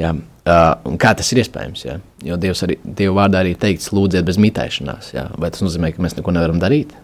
Ja? 0.00 0.14
Uh, 0.44 0.96
kā 1.00 1.14
tas 1.16 1.30
ir 1.32 1.40
iespējams? 1.42 1.84
Ja? 1.86 1.98
Jo 2.24 2.38
Dievs 2.40 2.64
arī, 2.66 2.78
Dieva 2.84 3.22
vārdā 3.22 3.44
arī 3.44 3.54
teikts, 3.60 3.92
lūdziet 3.94 4.26
bez 4.26 4.40
mitēšanās. 4.42 5.12
Ja? 5.14 5.28
Vai 5.40 5.52
tas 5.54 5.64
nozīmē, 5.64 5.92
ka 5.94 6.04
mēs 6.04 6.16
neko 6.18 6.34
nevaram 6.34 6.60
darīt? 6.62 6.94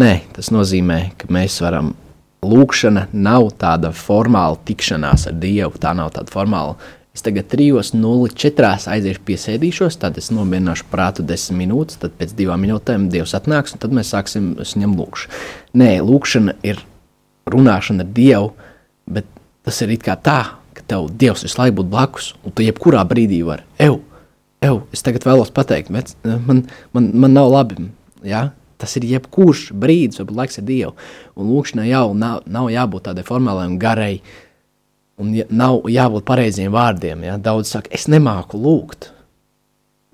Nē, 0.00 0.14
tas 0.36 0.48
nozīmē, 0.54 1.00
ka 1.20 1.28
mēs 1.32 1.58
varam. 1.64 1.92
Lūkšana 2.42 3.06
nav 3.12 3.52
tāda 3.60 3.92
formāla 3.94 4.58
tikšanās 4.66 5.28
ar 5.30 5.38
Dievu. 5.38 5.78
Tā 5.78 5.94
nav 5.94 6.10
tāda 6.16 6.32
formāla 6.32 6.74
Es 7.12 7.20
tagad 7.20 7.50
3.04. 7.52 8.68
aiziešu 8.88 9.20
piesēdīšos, 9.28 9.98
tad 10.00 10.16
es 10.16 10.30
nomierināšu 10.32 10.86
prātu 10.88 11.24
10 11.28 11.58
minūtes, 11.58 11.98
tad 12.00 12.14
pēc 12.16 12.32
divām 12.38 12.62
minūtēm 12.64 13.10
Dievs 13.12 13.34
atnāks, 13.36 13.74
un 13.76 13.82
tad 13.82 13.92
mēs 13.92 14.14
sāksim 14.14 14.54
viņam 14.56 14.94
lūkšu. 14.96 15.28
Nē, 15.76 15.90
lūkšana 16.08 16.54
ir 16.64 16.80
runāšana 17.52 18.06
ar 18.06 18.14
Dievu, 18.16 18.54
bet 19.12 19.28
tas 19.60 19.82
ir 19.84 19.92
it 19.92 20.06
kā 20.06 20.16
tā, 20.16 20.38
ka 20.72 20.86
tev 20.88 21.10
Dievs 21.20 21.44
visu 21.44 21.60
laiku 21.60 21.82
būtu 21.82 21.92
blakus, 21.92 22.30
un 22.48 22.56
tu 22.56 22.64
jebkurā 22.64 23.04
brīdī 23.10 23.42
vari, 23.44 23.68
eju, 23.76 24.00
eju, 24.64 24.80
es 24.96 25.04
tagad 25.04 25.28
vēlos 25.28 25.52
pateikt, 25.52 25.92
bet 25.92 26.16
man, 26.24 26.64
man, 26.96 27.12
man 27.12 27.36
nav 27.36 27.52
labi, 27.52 27.90
jā, 28.24 28.46
tas 28.82 28.98
ir 28.98 29.06
jebkurš 29.08 29.68
brīdis, 29.78 30.20
varbūt 30.20 30.40
laiks 30.42 30.58
ar 30.60 30.66
Dievu, 30.68 30.96
un 31.38 31.52
lūkšanai 31.54 31.88
jau 31.88 32.08
nav, 32.18 32.42
nav 32.50 32.72
jābūt 32.74 33.08
tādai 33.08 33.26
formālai 33.26 33.68
un 33.70 33.78
garai, 33.82 34.16
Un 35.20 35.34
ja, 35.36 35.44
nav 35.52 35.84
jābūt 35.90 36.24
pareiziem 36.26 36.72
vārdiem. 36.72 37.26
Ja? 37.26 37.36
Daudz 37.40 37.72
saka, 37.74 37.90
es 37.94 38.08
nemāku 38.10 38.58
lūgt. 38.60 39.10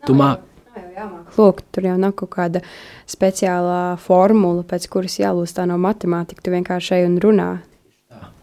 Tu 0.07 0.17
māki. 0.17 0.45
Lūk, 1.39 1.61
tur 1.71 1.87
jau 1.87 1.95
nav 2.01 2.17
kaut 2.19 2.33
kāda 2.33 2.61
speciālā 3.07 3.95
formula, 4.03 4.65
pēc 4.67 4.89
kuras 4.91 5.19
jālūdz 5.21 5.55
tā 5.55 5.69
no 5.71 5.77
matemātika. 5.79 6.43
Tu 6.43 6.51
vienkārši 6.51 6.97
ej 6.97 7.07
un 7.07 7.15
runā. 7.23 7.49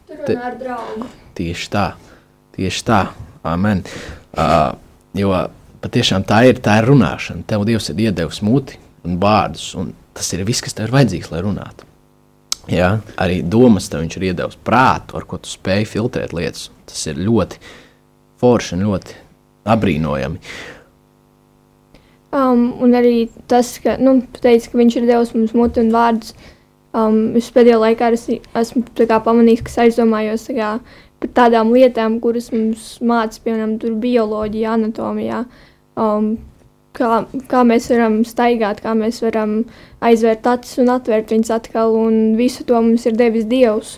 Tur 0.08 0.22
runā 0.22 0.48
ar 0.48 0.56
draugu. 0.62 1.10
Tieši 1.36 1.68
tā, 1.74 1.86
tieši 2.56 2.86
tā. 2.88 3.02
Amen. 3.46 3.84
Uh, 4.32 4.72
jo 5.18 5.34
patiešām 5.84 6.24
tā 6.28 6.46
ir, 6.48 6.62
tā 6.64 6.80
ir 6.80 6.88
runāšana. 6.88 7.44
Tev 7.50 7.68
Dievs 7.68 7.92
ir 7.92 8.06
iedevis 8.08 8.40
muti 8.46 8.80
un 9.06 9.20
vārdus, 9.22 9.68
un 9.82 9.92
tas 10.16 10.32
ir 10.34 10.46
viss, 10.48 10.64
kas 10.64 10.78
tev 10.78 10.90
ir 10.90 10.96
vajadzīgs, 10.96 11.32
lai 11.34 11.44
runātu. 11.46 11.88
Jā, 12.72 12.96
arī 13.22 13.42
domas 13.46 13.92
tev 13.92 14.08
ir 14.08 14.30
iedevis 14.32 14.58
prātu, 14.66 15.20
ar 15.20 15.28
ko 15.30 15.38
tu 15.38 15.52
spēj 15.52 15.86
filtrēt 15.92 16.34
lietas. 16.34 16.72
Tas 16.90 17.04
ir 17.12 17.20
ļoti 17.22 17.60
forši 18.42 18.78
un 18.78 18.88
ļoti 18.88 19.20
apbrīnojami. 19.70 20.42
Um, 22.36 22.66
un 22.84 22.98
arī 22.98 23.30
tas, 23.48 23.78
ka, 23.80 23.96
nu, 24.02 24.18
tu 24.34 24.42
teici, 24.44 24.72
ka 24.72 24.80
viņš 24.80 24.98
ir 25.00 25.08
devis 25.08 25.32
mums 25.38 25.54
mutu 25.56 25.84
un 25.84 25.94
vārdus. 25.94 26.34
Um, 26.96 27.36
es 27.38 27.48
pēdējā 27.54 27.78
laikā 27.80 28.10
esi, 28.16 28.40
esmu 28.56 28.84
kā 28.98 29.20
pamanījis, 29.24 29.64
ka 29.64 29.72
es 29.72 29.80
aizdomājos 29.86 30.48
tā 30.50 30.56
kā, 30.58 30.72
par 31.22 31.32
tādām 31.38 31.72
lietām, 31.76 32.18
kuras 32.24 32.50
mums 32.56 32.96
mācīja, 33.04 33.46
piemēram, 33.46 33.78
tur 33.80 33.96
bioloģijā, 34.04 34.76
anatomijā. 34.80 35.44
Um, 36.00 36.36
kā, 36.96 37.26
kā 37.52 37.62
mēs 37.68 37.90
varam 37.92 38.22
staigāt, 38.28 38.82
kā 38.84 38.96
mēs 38.98 39.22
varam 39.24 39.62
aizvērt 40.06 40.48
acis 40.48 40.80
un 40.84 40.92
atvērt 40.96 41.34
viņas 41.36 41.54
atkal, 41.60 41.96
un 42.00 42.36
visu 42.40 42.66
to 42.68 42.80
mums 42.82 43.06
ir 43.06 43.18
devis 43.20 43.48
Dievs. 43.52 43.98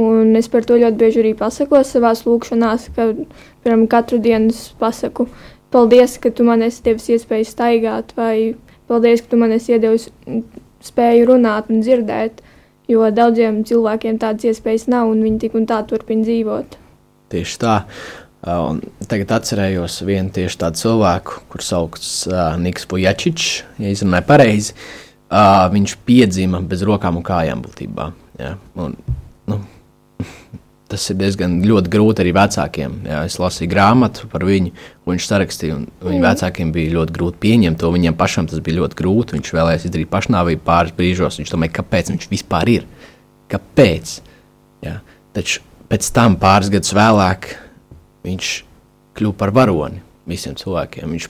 Un 0.00 0.36
es 0.38 0.46
par 0.48 0.62
to 0.64 0.76
ļoti 0.78 0.96
bieži 1.00 1.18
arī 1.20 1.32
pasaku 1.36 1.80
savā 1.84 2.12
lūkšanā, 2.14 2.74
ka 2.94 3.08
piemēram, 3.10 3.88
katru 3.90 4.20
dienu 4.22 4.52
es 4.54 4.68
pasaku, 4.78 5.26
paldies, 5.74 6.14
ka 6.22 6.30
tu 6.30 6.46
man 6.46 6.62
esi 6.62 6.84
devis 6.86 7.08
iespēju 7.10 7.48
staigāt, 7.48 8.14
vai 8.16 8.54
paldies, 8.88 9.24
ka 9.24 9.32
tu 9.32 9.40
man 9.40 9.52
esi 9.56 9.74
iedevis 9.74 10.08
spēju 10.86 11.26
runāt 11.32 11.70
un 11.70 11.82
dzirdēt. 11.82 12.40
Jo 12.90 13.10
daudziem 13.14 13.60
cilvēkiem 13.66 14.16
tādas 14.18 14.48
iespējas 14.50 14.88
nav, 14.90 15.10
un 15.10 15.20
viņi 15.22 15.42
tik 15.44 15.58
un 15.58 15.66
tā 15.70 15.82
turpina 15.86 16.26
dzīvot. 16.26 16.78
Tieši 17.30 17.60
tā. 17.62 17.74
Uh, 18.40 18.70
Un 18.70 18.78
tagad 19.04 19.34
atcerējos 19.36 19.98
vienu 20.08 20.32
tieši 20.32 20.62
tādu 20.62 20.80
cilvēku, 20.80 21.42
kurš 21.52 21.66
sauc 21.74 21.98
uh, 22.30 22.54
Niks 22.56 22.86
Pujačičs, 22.88 23.50
ja 23.82 23.92
izrunāju 23.92 24.26
pareizi. 24.30 24.72
Uh, 25.30 25.66
viņš 25.70 25.98
piedzima 26.08 26.62
bez 26.64 26.80
rokām 26.88 27.20
un 27.20 27.26
kājām 27.26 27.60
būtībā. 27.66 28.06
Ja? 28.40 28.54
Un, 28.80 28.96
nu, 29.50 29.60
tas 30.90 31.04
ir 31.12 31.20
diezgan 31.20 31.60
ļoti 31.68 31.92
grūti 31.92 32.24
arī 32.24 32.32
vecākiem. 32.34 32.96
Jā. 33.06 33.20
Es 33.28 33.36
lasīju 33.42 33.70
grāmatu 33.70 34.26
par 34.32 34.48
viņu, 34.48 34.72
ko 35.04 35.14
viņš 35.14 35.28
sarakstīja. 35.28 35.78
Viņa 36.08 36.24
vecākiem 36.24 36.72
bija 36.74 36.96
ļoti 36.96 37.16
grūti 37.20 37.42
pieņemt 37.44 37.80
to. 37.82 37.92
Viņam 37.94 38.18
pašam 38.18 38.48
tas 38.50 38.64
bija 38.64 38.80
ļoti 38.80 38.98
grūti. 39.04 39.36
Viņš 39.36 39.54
vēlējās 39.58 39.86
izdarīt 39.86 40.10
pašnāvību 40.16 40.66
pāris 40.66 40.96
brīžos. 40.96 41.38
Viņš 41.42 41.54
domāja, 41.54 41.76
kāpēc 41.78 42.14
viņš 42.14 42.30
vispār 42.32 42.72
ir. 42.72 42.88
Kāpēc? 43.52 44.20
Jā. 44.86 44.98
Taču 45.36 45.62
pēc 45.92 46.08
tam, 46.16 46.40
pāris 46.40 46.72
gadus 46.72 46.96
vēlāk, 46.96 47.52
viņš 48.26 48.50
kļuva 49.18 49.38
par 49.40 49.54
varoni 49.54 50.02
visiem 50.30 50.56
cilvēkiem. 50.58 51.14
Viņš 51.14 51.28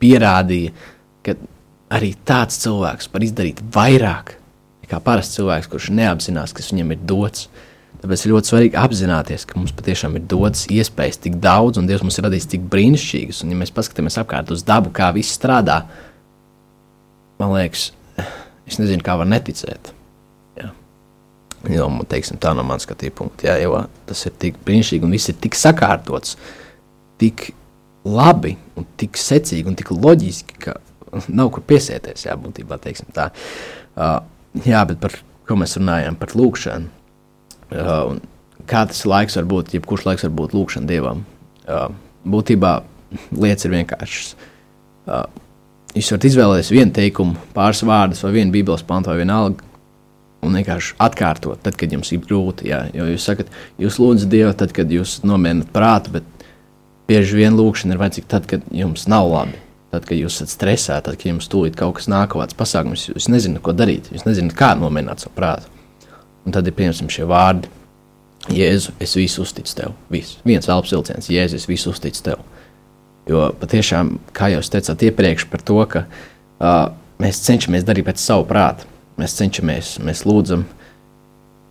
pierādīja, 0.00 0.74
ka 1.26 1.36
arī 1.92 2.12
tāds 2.26 2.60
cilvēks 2.62 3.10
var 3.12 3.26
izdarīt 3.26 3.62
vairāk 3.74 4.36
nekā 4.84 5.00
parasts 5.04 5.36
cilvēks, 5.38 5.68
kurš 5.70 5.90
neapzinās, 5.94 6.54
kas 6.56 6.72
viņam 6.72 6.94
ir 6.94 7.04
dots. 7.06 7.48
Tāpēc 8.00 8.22
ir 8.24 8.32
ļoti 8.32 8.48
svarīgi 8.48 8.78
apzināties, 8.80 9.44
ka 9.44 9.58
mums 9.58 9.74
patiešām 9.76 10.16
ir 10.16 10.24
dotas 10.30 10.64
iespējas 10.72 11.20
tik 11.20 11.36
daudz, 11.42 11.76
un 11.76 11.88
Dievs 11.88 12.02
mums 12.06 12.16
ir 12.16 12.24
radījis 12.24 12.48
tik 12.54 12.64
brīnišķīgas. 12.72 13.42
Un, 13.44 13.52
ja 13.52 13.60
mēs 13.60 13.74
paskatāmies 13.76 14.16
apkārt 14.22 14.50
uz 14.54 14.64
dabu, 14.64 14.92
kā 14.94 15.10
viss 15.12 15.36
strādā, 15.36 15.82
man 17.42 17.52
liekas, 17.58 17.90
es 18.70 18.80
nezinu, 18.80 19.04
kā 19.04 19.18
var 19.20 19.28
neticēt. 19.28 19.92
Jo, 21.68 21.90
teiksim, 22.08 22.38
tā 22.40 22.54
no 22.56 22.64
manas 22.64 22.86
skatījuma 22.86 23.18
punkta. 23.18 23.50
Jā, 23.50 23.56
jo 23.60 23.82
tas 24.08 24.22
ir 24.24 24.36
tik 24.40 24.60
brīnišķīgi, 24.64 25.04
un 25.04 25.12
viss 25.12 25.28
ir 25.28 25.36
tik 25.42 25.58
sakārtots, 25.58 26.38
tik 27.20 27.50
labi, 28.08 28.54
un 28.80 28.86
tik 29.00 29.18
secīgi 29.20 29.68
un 29.68 29.76
tik 29.76 29.92
loģiski, 29.92 30.56
ka 30.64 30.78
nav 31.28 31.50
kur 31.52 31.64
piesieties. 31.68 32.24
Jā, 32.24 32.36
būtībā 32.40 32.80
teiksim 32.80 33.10
tā. 33.16 33.28
Uh, 33.92 34.22
jā, 34.64 34.80
bet 34.88 35.02
par 35.02 35.18
ko 35.48 35.58
mēs 35.60 35.76
runājam? 35.76 36.16
Par 36.20 36.32
lūkšanu. 36.38 36.88
Uh, 37.70 38.16
kā 38.70 38.86
tas 38.88 39.04
laiks 39.08 39.36
var 39.38 39.48
būt, 39.50 39.74
jebkurš 39.76 40.06
laiks 40.08 40.26
var 40.26 40.34
būt 40.40 40.56
lūkšana 40.56 40.88
dievam. 40.88 41.24
Uh, 41.66 41.90
būtībā 42.24 42.78
lietas 43.36 43.66
ir 43.66 43.74
vienkāršas. 43.74 44.34
Uh, 45.10 45.24
jūs 45.96 46.12
varat 46.14 46.28
izvēlēties 46.30 46.72
vienu 46.72 46.94
teikumu, 46.96 47.36
pāris 47.56 47.82
vārdus, 47.86 48.22
vai 48.24 48.32
vienu 48.38 48.54
bībeles 48.54 48.86
pantu, 48.86 49.12
vai 49.12 49.20
vienalga, 49.20 49.66
un 50.44 50.56
vienkārši 50.56 50.94
atkārtot, 51.02 51.60
tad, 51.64 51.76
kad 51.80 51.92
jums 51.92 52.12
ir 52.14 52.22
grūti. 52.24 52.70
Jā. 52.70 52.84
Jo 52.96 53.08
jūs 53.10 53.26
sakat, 53.28 53.50
jūs 53.80 53.98
lūdzat 54.00 54.30
Dievu, 54.32 54.52
tad, 54.56 54.74
kad 54.76 54.92
jūs 54.92 55.18
nomierināt 55.26 55.72
prātu, 55.74 56.14
bet 56.18 56.46
bieži 57.10 57.40
vien 57.42 57.58
lūkšana 57.58 57.96
ir 57.96 58.00
vajadzīga 58.00 58.30
tad, 58.30 58.46
kad 58.50 58.64
jums 58.74 59.08
nav 59.10 59.28
labi. 59.30 59.58
Tad, 59.90 60.04
kad 60.06 60.14
jūs 60.14 60.36
esat 60.38 60.54
stresēti, 60.54 61.04
tad, 61.08 61.18
kad 61.18 61.32
jums 61.32 61.50
tūlīt 61.50 61.74
kaut 61.78 61.96
kas 61.98 62.06
nāk, 62.10 62.30
kāds 62.36 62.56
pasākums, 62.56 63.08
jūs 63.10 63.26
nezināt, 63.32 63.62
ko 63.66 63.74
darīt. 63.74 64.12
Jūs 64.14 64.22
nezināt, 64.28 64.54
kā 64.58 64.70
nomierināt 64.78 65.24
savu 65.24 65.34
prātu. 65.34 65.66
Un 66.46 66.54
tad 66.54 66.68
ir 66.70 66.76
piemēram 66.78 67.10
šie 67.10 67.26
vārdi: 67.28 67.68
Jēzu, 68.54 68.94
es 69.02 69.16
visu 69.18 69.42
uzticu 69.42 69.74
tev. 69.76 69.96
Viss. 70.12 70.38
Viens 70.46 70.70
elpas 70.70 70.94
vilciens, 70.94 71.28
Jēzu, 71.28 71.58
es 71.58 71.66
visu 71.68 71.90
uzticu 71.90 72.22
tev. 72.30 72.46
Jo 73.28 73.50
patiešām, 73.60 74.14
kā 74.34 74.48
jau 74.54 74.62
teicāt 74.72 75.04
iepriekš, 75.10 75.48
par 75.50 75.66
to, 75.66 75.76
ka 75.90 76.06
uh, 76.06 76.94
mēs 77.20 77.42
cenšamies 77.44 77.84
darīt 77.86 78.08
pēc 78.08 78.22
savu 78.22 78.46
prātu. 78.48 78.86
Mēs 79.20 79.36
cenšamies, 79.36 79.98
mēs 80.00 80.22
lūdzam, 80.24 80.62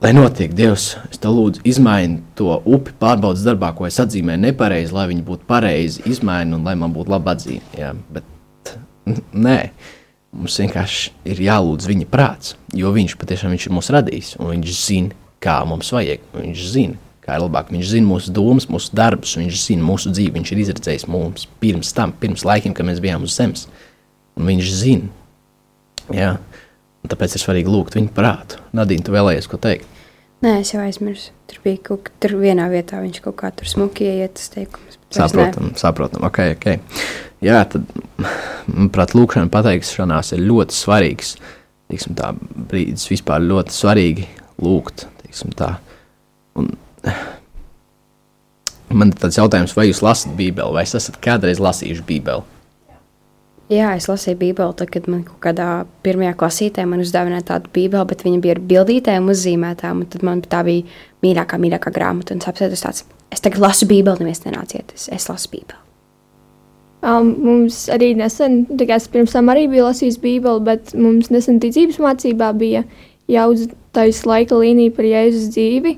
lai 0.03 0.11
notiek 0.13 0.53
Dievs. 0.53 0.91
Es 1.09 1.21
te 1.21 1.31
lūdzu, 1.33 1.63
izmaini 1.67 2.21
to 2.37 2.59
upi 2.69 2.93
pārbaudas 3.01 3.45
darbā, 3.47 3.71
ko 3.73 3.87
es 3.87 3.97
atzīmēju 4.03 4.43
nepareizi, 4.43 4.93
lai 4.93 5.07
viņi 5.09 5.25
būtu 5.25 5.47
pareizi, 5.49 6.03
izmaini 6.09 6.53
un 6.59 6.67
lai 6.67 6.75
man 6.77 6.93
būtu 6.93 7.09
laba 7.15 7.33
atzīme. 7.33 7.65
Jā, 7.79 7.95
bet 8.13 8.75
nē. 9.33 9.61
Mums 10.29 10.59
vienkārši 10.61 11.15
ir 11.25 11.39
jālūdz 11.41 11.87
viņa 11.89 12.05
prāts, 12.11 12.53
jo 12.77 12.91
viņš 12.93 13.15
patiešām 13.17 13.55
viņš 13.55 13.63
ir 13.65 13.73
mūs 13.73 13.87
radījis, 13.95 14.35
viņš 14.37 14.73
zina, 14.77 15.15
kā 15.41 15.55
mums 15.65 15.89
vajag. 15.95 16.27
Viņš 16.35 16.65
zina, 16.69 16.99
kā 17.25 17.37
ir 17.37 17.45
labāk. 17.47 17.71
Viņš 17.73 17.93
zina 17.95 18.09
mūsu 18.09 18.33
domas, 18.35 18.67
mūsu 18.69 18.93
darbus, 18.97 19.37
viņš 19.39 19.63
zina 19.63 19.85
mūsu 19.85 20.13
dzīvi. 20.13 20.35
Viņš 20.37 20.51
ir 20.53 20.61
izredzējis 20.65 21.07
mums 21.09 21.47
pirms 21.63 21.93
tam, 21.97 22.13
pirms 22.13 22.45
laikiem, 22.47 22.75
kad 22.77 22.87
mēs 22.87 23.01
bijām 23.03 23.25
uz 23.25 23.37
zemes. 23.37 23.65
Un 24.37 24.49
viņš 24.49 24.71
zina. 24.83 25.09
Jā. 26.13 26.35
Tāpēc 27.07 27.37
ir 27.37 27.43
svarīgi 27.43 27.71
lūgt 27.71 27.95
viņa 27.95 28.11
prātu. 28.15 28.59
Nadīna, 28.75 29.05
tu 29.07 29.15
vēlējies 29.15 29.47
ko 29.49 29.59
teikt? 29.61 29.87
Nē, 30.43 30.59
es 30.61 30.73
jau 30.73 30.81
aizmirsu. 30.83 31.33
Tur 31.51 31.61
bija 31.65 31.79
kaut 31.89 32.05
kas, 32.07 32.15
tur 32.23 32.35
vienā 32.39 32.67
vietā 32.71 32.99
viņš 33.03 33.21
kaut 33.25 33.37
kā 33.39 33.49
tur 33.55 33.67
smuki 33.67 34.07
ieiet 34.07 34.39
vairs 34.83 34.99
nē. 34.99 35.15
Saprotam, 35.15 35.71
saprotam. 35.79 36.23
Okay, 36.27 36.53
okay. 36.55 36.79
Jā, 37.43 37.63
tad, 37.71 37.87
manuprāt, 38.67 39.15
lūkšana 39.15 39.51
pateikšanās 39.51 40.33
ir 40.35 40.43
ļoti 40.47 40.75
svarīgs. 40.75 41.33
Teiksim, 41.89 42.15
tā 42.19 42.33
brīdis 42.69 43.07
vispār 43.09 43.43
ļoti 43.47 43.75
svarīgi 43.75 44.27
lūgt. 44.63 45.07
teiksim 45.23 45.55
tā. 45.57 45.73
Un, 46.59 46.71
man 48.91 49.11
ir 49.11 49.19
tāds 49.19 49.39
jautājums, 49.39 49.75
vai 49.75 49.89
jūs 49.89 50.03
lasat 50.05 50.35
Bībeli, 50.37 50.75
vai 50.75 50.85
es 50.87 50.95
esat 50.99 51.19
kādreiz 51.23 51.59
lasījuši 51.63 52.05
Bībeli? 52.07 52.58
Jā, 53.69 53.91
es 53.93 54.07
lasīju 54.09 54.37
Bībeli, 54.39 54.73
tad, 54.73 54.89
kad 54.89 55.05
man 55.05 55.19
kaut 55.27 55.37
kādā 55.43 55.67
pirmajā 56.01 56.33
klasītē 56.39 56.87
uzdāvināja 56.89 57.45
tādu 57.51 57.69
Bībeli, 57.73 58.07
bet 58.09 58.23
viņa 58.25 58.39
bija 58.41 58.55
ar 58.55 58.61
bildītēm 58.71 59.27
uzzīmētām. 59.29 60.01
Tad 60.09 60.23
man 60.25 60.41
tā 60.41 60.63
bija 60.65 60.87
mīļākā, 61.21 61.59
mīļākā 61.61 61.91
grāmata. 61.93 62.33
Un 62.33 62.41
es 62.41 62.49
apsēdos 62.49 62.81
tāds, 62.81 63.03
es 63.29 63.45
tagad 63.45 63.61
lasu 63.61 63.85
Bībeli, 63.85 64.23
neviens 64.23 64.41
nenāciet, 64.47 64.95
es, 64.97 65.05
es 65.13 65.29
lasu 65.29 65.51
Bībeli. 65.53 65.77
Um, 67.05 67.29
mums 67.45 67.85
arī 67.93 68.09
nesen, 68.17 68.63
kā 68.73 68.97
es 68.97 69.05
pirms 69.07 69.35
tam 69.37 69.51
arī 69.53 69.67
biju 69.69 69.85
lasījis 69.85 70.17
Bībeli, 70.23 70.63
bet 70.65 70.95
mums 70.97 71.29
nesen 71.29 71.61
ticības 71.61 72.01
mācībā 72.01 72.49
bija 72.57 72.81
jāuztais 73.29 74.23
laika 74.25 74.57
līnija 74.57 74.95
par 74.97 75.07
Jēzus 75.07 75.53
dzīvi. 75.53 75.93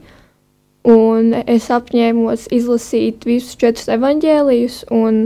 Un 0.92 1.32
es 1.48 1.70
apņēmos 1.72 2.50
izlasīt 2.52 3.24
visus 3.30 3.56
četrus 3.56 3.88
evaņģēlijus. 3.96 4.84
un 4.92 5.24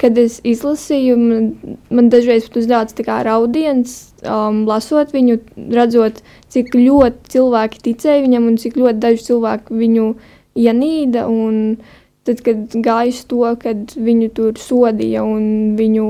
Kad 0.00 0.16
es 0.16 0.38
izlasīju, 0.48 1.16
man, 1.20 1.48
man 1.92 2.08
dažreiz 2.12 2.46
pat 2.48 2.60
uznāca 2.62 3.18
raudiens, 3.26 4.14
um, 4.24 4.62
lasot 4.68 5.12
viņu, 5.12 5.36
redzot, 5.76 6.22
cik 6.48 6.72
ļoti 6.76 7.34
cilvēki 7.34 7.82
ticēja 7.90 8.24
viņam 8.24 8.48
un 8.48 8.56
cik 8.60 8.78
ļoti 8.80 9.02
daži 9.02 9.26
cilvēki 9.28 9.80
viņu 9.82 10.06
ienīda. 10.56 11.26
Tad, 12.28 12.42
kad 12.44 12.76
gāja 12.84 13.12
uz 13.12 13.20
to, 13.28 13.44
kad 13.60 13.94
viņu 13.96 14.28
tur 14.36 14.58
sodīja 14.60 15.22
un 15.24 15.76
viņu 15.78 16.08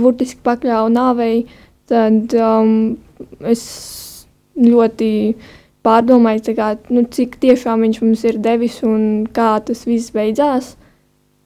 burtiski 0.00 0.40
pakļāva 0.46 0.90
nāvei, 0.92 1.46
tad 1.90 2.34
um, 2.36 2.74
es 3.40 3.62
ļoti 4.60 5.10
pārdomāju, 5.86 6.54
kā, 6.56 6.74
nu, 6.92 7.04
cik 7.08 7.38
tiešām 7.42 7.86
viņš 7.86 8.02
mums 8.04 8.24
ir 8.28 8.38
devis 8.42 8.80
un 8.86 9.26
kā 9.32 9.54
tas 9.64 9.86
viss 9.88 10.12
beidzās. 10.14 10.74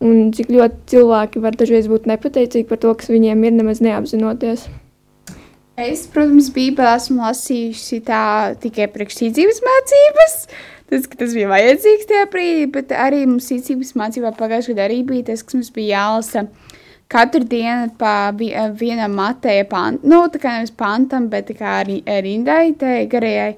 Un 0.02 0.32
cik 0.34 0.50
ļoti 0.52 0.80
cilvēki 0.90 1.40
var 1.44 1.56
dažreiz 1.56 1.86
būt 1.88 2.08
nepateicīgi 2.10 2.66
par 2.68 2.80
to, 2.82 2.94
kas 2.98 3.12
viņiem 3.12 3.44
ir 3.46 3.54
nemaz 3.56 3.80
neapzinoties. 3.84 4.66
Es, 5.80 6.04
protams, 6.06 6.52
Bībelē 6.54 6.92
esmu 7.00 7.24
lasījusi 7.24 7.98
tā 8.06 8.54
tikai 8.62 8.86
priekšsīdzības 8.94 9.62
mācības. 9.64 10.36
Tas, 10.90 11.08
tas 11.08 11.32
bija 11.34 11.48
vajadzīgs 11.50 12.06
tajā 12.10 12.26
brīdī, 12.30 12.66
bet 12.74 12.92
arī 12.94 13.24
mums 13.26 13.48
ticības 13.48 13.94
mācībā 13.98 14.34
pagājušajā 14.36 14.76
gadā 14.76 14.84
arī 14.90 15.00
bija 15.08 15.30
tas, 15.30 15.42
kas 15.42 15.56
mums 15.56 15.72
bija 15.74 15.96
jālasa 15.96 16.44
katru 17.10 17.46
dienu 17.48 17.90
pa 17.98 18.30
vi- 18.36 18.52
vienam 18.78 19.16
matēja 19.18 19.64
pantam, 19.70 20.10
nu, 20.10 20.20
tā 20.28 20.40
kā 20.42 20.58
nevis 20.58 20.70
pantam, 20.70 21.28
bet 21.32 21.48
tā 21.48 21.56
kā 21.58 21.80
arī 21.82 22.02
rindai, 22.04 22.76
tai 22.78 23.06
garajai. 23.06 23.56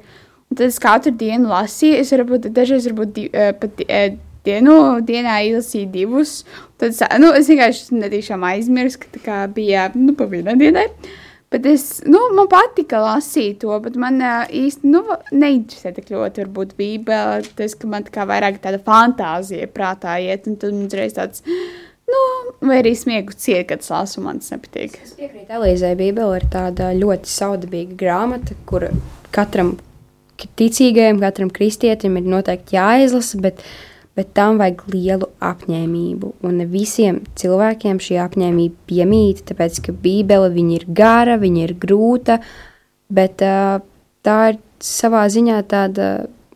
Un 0.51 0.57
tad 0.57 0.66
es 0.68 0.79
katru 0.79 1.12
dienu 1.12 1.51
lasīju. 1.51 2.01
Es 2.01 2.12
varbūt 2.14 2.49
dažreiz 2.55 2.87
varbūt 2.88 3.12
di, 3.12 3.29
eh, 3.33 3.53
pat 3.53 3.83
eh, 3.88 4.16
dienu, 4.46 4.78
dienā 5.06 5.40
izlasīju 5.50 5.92
divus. 5.92 6.40
Tad 6.80 6.96
nu, 7.22 7.32
es 7.37 7.50
vienkārši 7.50 8.00
netīšām 8.00 8.44
aizmirsu, 8.46 9.04
ka 9.04 9.22
kā 9.24 9.38
bija 9.52 9.90
nu, 9.94 10.14
pa 10.18 10.28
vienai 10.30 10.56
dienai. 10.61 10.90
Bet 11.50 11.66
es, 11.70 11.85
nu, 12.11 12.18
man 12.35 12.48
patika 12.50 12.98
lasīt 13.04 13.61
to, 13.62 13.70
bet 13.85 13.94
man 14.02 14.18
īsti 14.20 14.88
nu, 14.90 15.04
neinteresē 15.30 15.92
tik 15.94 16.11
ļoti 16.11 16.42
varbūt 16.42 16.74
bībele. 16.78 17.44
Tas, 17.59 17.76
ka 17.78 17.90
man 17.90 18.06
tā 18.06 18.14
kā 18.16 18.26
vairāk 18.26 18.59
tāda 18.64 18.80
fantāzija 18.82 19.68
prātā 19.70 20.18
iet, 20.24 20.48
un 20.50 20.59
tad 20.59 20.74
man 20.74 20.88
uzreiz 20.88 21.14
tāds, 21.14 21.44
nu, 22.11 22.22
vai 22.66 22.80
arī 22.82 22.96
smiegu 22.98 23.37
ciet, 23.38 23.68
kad 23.70 23.85
es 23.85 23.92
lasu, 23.94 24.24
man 24.26 24.42
tas 24.42 24.56
nepatīk. 24.56 24.98
Es 25.04 25.14
piekrītu 25.18 25.54
Elīzei, 25.61 25.94
Bībele 25.98 26.40
ir 26.40 26.48
tāda 26.50 26.90
ļoti 26.98 27.30
saudabīga 27.30 27.98
grāmata, 28.02 28.59
kur 28.66 28.88
katram 29.35 29.76
ticīgajam, 30.59 31.22
katram 31.22 31.52
kristietim 31.54 32.18
ir 32.18 32.26
noteikti 32.28 32.76
jāizlasa, 32.76 33.40
bet 33.44 33.62
bet 34.16 34.33
tam 34.37 34.61
vajag 34.61 34.83
lielu 34.92 35.29
apņēmību. 35.44 36.33
Un 36.48 36.62
visiem 36.72 37.20
cilvēkiem 37.38 38.00
šī 38.02 38.16
apņēmība 38.24 38.88
piemīt, 38.88 39.44
tāpēc 39.50 39.83
ka 39.87 39.92
Bībele 39.92 40.50
ir 40.74 40.87
gara, 40.88 41.37
viņa 41.40 41.66
ir 41.66 41.74
grūta, 41.81 42.40
bet 43.12 43.44
uh, 43.44 43.79
tā 44.24 44.38
ir 44.52 44.61
savā 44.83 45.26
ziņā 45.33 45.61
tāda 45.68 46.11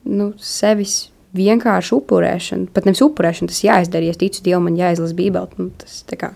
nu, 0.08 0.32
sevis 0.40 1.10
vienkārši 1.36 1.94
upurēšana. 1.98 2.70
Pat 2.74 2.88
nevis 2.88 3.04
upurēšana, 3.04 3.52
tas 3.52 3.62
jāizdara, 3.64 4.08
ja 4.08 4.16
es 4.16 4.20
ticu 4.20 4.42
Dievam, 4.46 4.66
man 4.66 4.80
jāizlasa 4.80 5.16
Bībele. 5.16 5.50
Nu, 5.60 5.70
tas, 5.78 6.00
kā, 6.18 6.32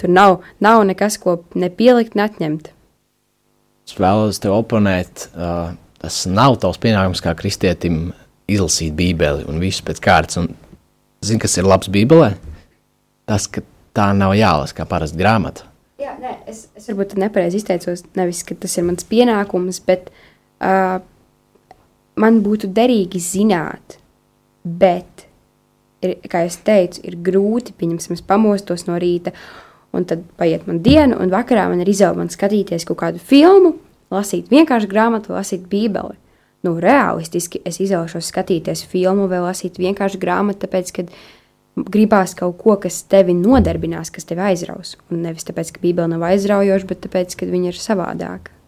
tur 0.00 0.12
nav, 0.12 0.40
nav 0.62 0.86
nekas, 0.88 1.18
ko 1.20 1.40
nepielikt, 1.58 2.16
neatņemt. 2.18 2.72
Es 3.88 3.98
vēlos 3.98 4.38
te 4.40 4.50
oponēt. 4.52 5.26
Uh, 5.34 5.74
tas 6.02 6.24
nav 6.30 6.56
tavs 6.62 6.80
pienākums 6.82 7.22
kā 7.22 7.34
kristietim 7.38 8.12
izlasīt 8.50 8.94
Bībeli 8.96 9.46
un 9.48 9.60
visu 9.62 9.84
pēc 9.86 10.00
kārtas. 10.02 10.40
Un, 10.42 10.50
zini, 11.24 11.40
kas 11.42 11.58
ir 11.58 11.68
labs 11.68 11.90
Bībelē? 11.92 12.32
Tas, 13.28 13.46
ka 13.50 13.62
tā 13.96 14.10
nav 14.16 14.34
jālasa 14.36 14.76
kā 14.76 14.86
parasta 14.88 15.18
grāmata. 15.18 15.68
Jā, 16.02 16.16
nē, 16.18 16.34
es, 16.50 16.66
es 16.78 16.88
varbūt 16.90 17.14
nepareizi 17.20 17.60
izteicos. 17.60 18.04
Nevis, 18.18 18.42
ka 18.46 18.56
tas 18.58 18.74
ir 18.78 18.86
mans 18.88 19.06
pienākums, 19.06 19.78
bet 19.86 20.08
uh, 20.10 20.98
man 22.18 22.40
būtu 22.44 22.70
derīgi 22.74 23.20
zināt, 23.22 23.98
bet, 24.64 25.26
ir, 26.02 26.16
kā 26.30 26.42
jau 26.46 26.56
teicu, 26.66 27.04
ir 27.06 27.20
grūti, 27.22 27.76
pieņemsim, 27.78 28.16
es 28.18 28.24
pamostos 28.26 28.88
no 28.88 28.98
rīta, 29.00 29.34
un 29.94 30.08
tad 30.08 30.24
paiet 30.40 30.66
man 30.66 30.80
diena, 30.82 31.20
un 31.20 31.30
vakarā 31.30 31.68
man 31.70 31.84
ir 31.84 31.92
izvēle 31.92 32.26
skatīties 32.32 32.88
kaut 32.88 32.98
kādu 33.04 33.22
filmu, 33.22 33.76
lasīt 34.12 34.50
vienkārši 34.52 34.90
grāmatu, 34.90 35.36
lasīt 35.36 35.68
Bībeli 35.70 36.18
nu, 36.66 36.74
realistiski 36.82 37.62
es 37.68 37.80
izvēlēšos 37.82 38.30
skatīties 38.32 38.84
filmu 38.90 39.28
vai 39.30 39.42
lasīt 39.44 39.80
vienkārši 39.82 40.20
grāmatu, 40.22 40.64
tāpēc, 40.66 40.92
ka 40.96 41.06
gribās 41.92 42.34
kaut 42.38 42.58
ko, 42.60 42.76
kas 42.80 43.02
tevi 43.08 43.34
nodarbinās, 43.36 44.12
kas 44.12 44.28
tevi 44.28 44.44
aizraus. 44.52 44.96
Un 45.10 45.22
nevis 45.26 45.46
tāpēc, 45.48 45.72
ka 45.74 45.84
Bībele 45.84 46.10
nav 46.12 46.26
aizraujoša, 46.28 46.88
bet 46.90 47.06
tāpēc, 47.06 47.38
ka 47.38 47.48
viņa 47.48 47.72
ir 47.72 47.80
savādāka. 47.80 48.58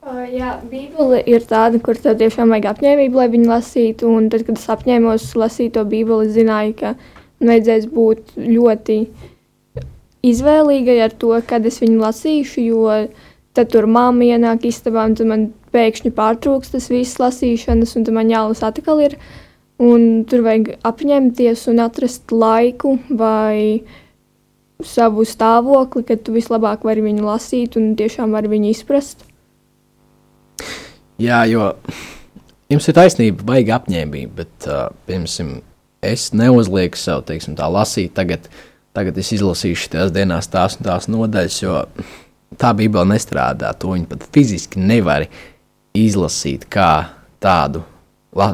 Uh, 0.00 0.24
jā, 0.32 0.54
Bībele 0.64 1.20
ir 1.28 1.44
tāda, 1.46 1.78
kur 1.84 1.98
tev 2.00 2.16
tiešām 2.18 2.50
vajag 2.50 2.70
apņēmību, 2.72 3.20
lai 3.20 3.28
viņu 3.30 3.50
lasītu. 3.50 4.10
Un 4.10 4.30
tad, 4.32 4.46
kad 4.48 4.56
es 4.56 4.68
apņēmos 4.72 5.26
lasīt 5.38 5.76
to 5.76 5.84
Bībeli, 5.86 6.30
zināju, 6.34 6.76
ka 6.80 6.94
vajadzēs 7.44 7.86
būt 7.92 8.34
ļoti 8.40 8.96
izvēlīgai 10.26 10.98
ar 11.04 11.14
to, 11.20 11.34
kad 11.46 11.68
es 11.68 11.78
viņu 11.84 12.00
lasīšu, 12.00 12.64
jo 12.64 12.96
tad 13.56 13.70
tur 13.72 13.88
mamma 13.90 14.26
ienāk 14.26 14.66
istabā, 14.68 15.06
un 15.10 15.30
man 15.30 15.46
pēkšņi 15.74 16.12
pārtrūks 16.16 16.74
tas 16.74 16.90
viss 16.92 17.20
lasīšanas, 17.20 17.96
un 17.98 18.10
man 18.14 18.30
jālasa 18.30 18.70
atkal 18.70 19.02
ir. 19.04 19.16
Un 19.80 20.26
tur 20.28 20.44
vajag 20.44 20.74
apņemties 20.84 21.64
un 21.72 21.80
atrast 21.80 22.32
laiku 22.36 22.98
vai 23.08 23.80
savu 24.84 25.24
stāvokli, 25.24 26.04
kad 26.08 26.22
tu 26.24 26.34
vislabāk 26.36 26.84
vari 26.84 27.04
viņu 27.04 27.24
lasīt 27.24 27.78
un 27.80 27.94
tiešām 27.96 28.36
vari 28.36 28.50
viņu 28.52 28.72
izprast. 28.74 29.24
Jā, 31.20 31.42
jo 31.48 31.72
jums 32.72 32.88
ir 32.88 32.96
taisnība, 32.96 33.44
vajag 33.52 33.74
apņēmību, 33.76 34.32
bet, 34.36 34.54
uh, 34.68 34.88
piemēram, 35.08 35.58
es 36.04 36.30
neuzlieku 36.36 37.00
sev, 37.00 37.24
teiksim, 37.28 37.56
tā 37.58 37.68
lasīt, 37.72 38.14
tagad, 38.16 38.48
tagad 38.96 39.18
es 39.20 39.32
izlasīšu 39.36 39.92
tās 39.96 40.12
dienās 40.14 40.48
tās 40.52 40.78
un 40.78 40.88
tās 40.88 41.08
nodaļas, 41.12 41.58
jo 41.60 41.80
tā 42.58 42.72
Bībele 42.76 43.06
nestrādā. 43.12 43.72
To 43.78 43.94
viņi 43.94 44.08
pat 44.10 44.26
fiziski 44.34 44.82
nevar 44.82 45.26
izlasīt 45.96 46.66
kā 46.70 47.10
tādu 47.42 47.84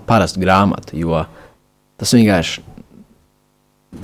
parastu 0.09 0.40
grāmatu, 0.40 0.96
jo 0.96 1.24
tas 2.00 2.12
vienkārši 2.16 2.64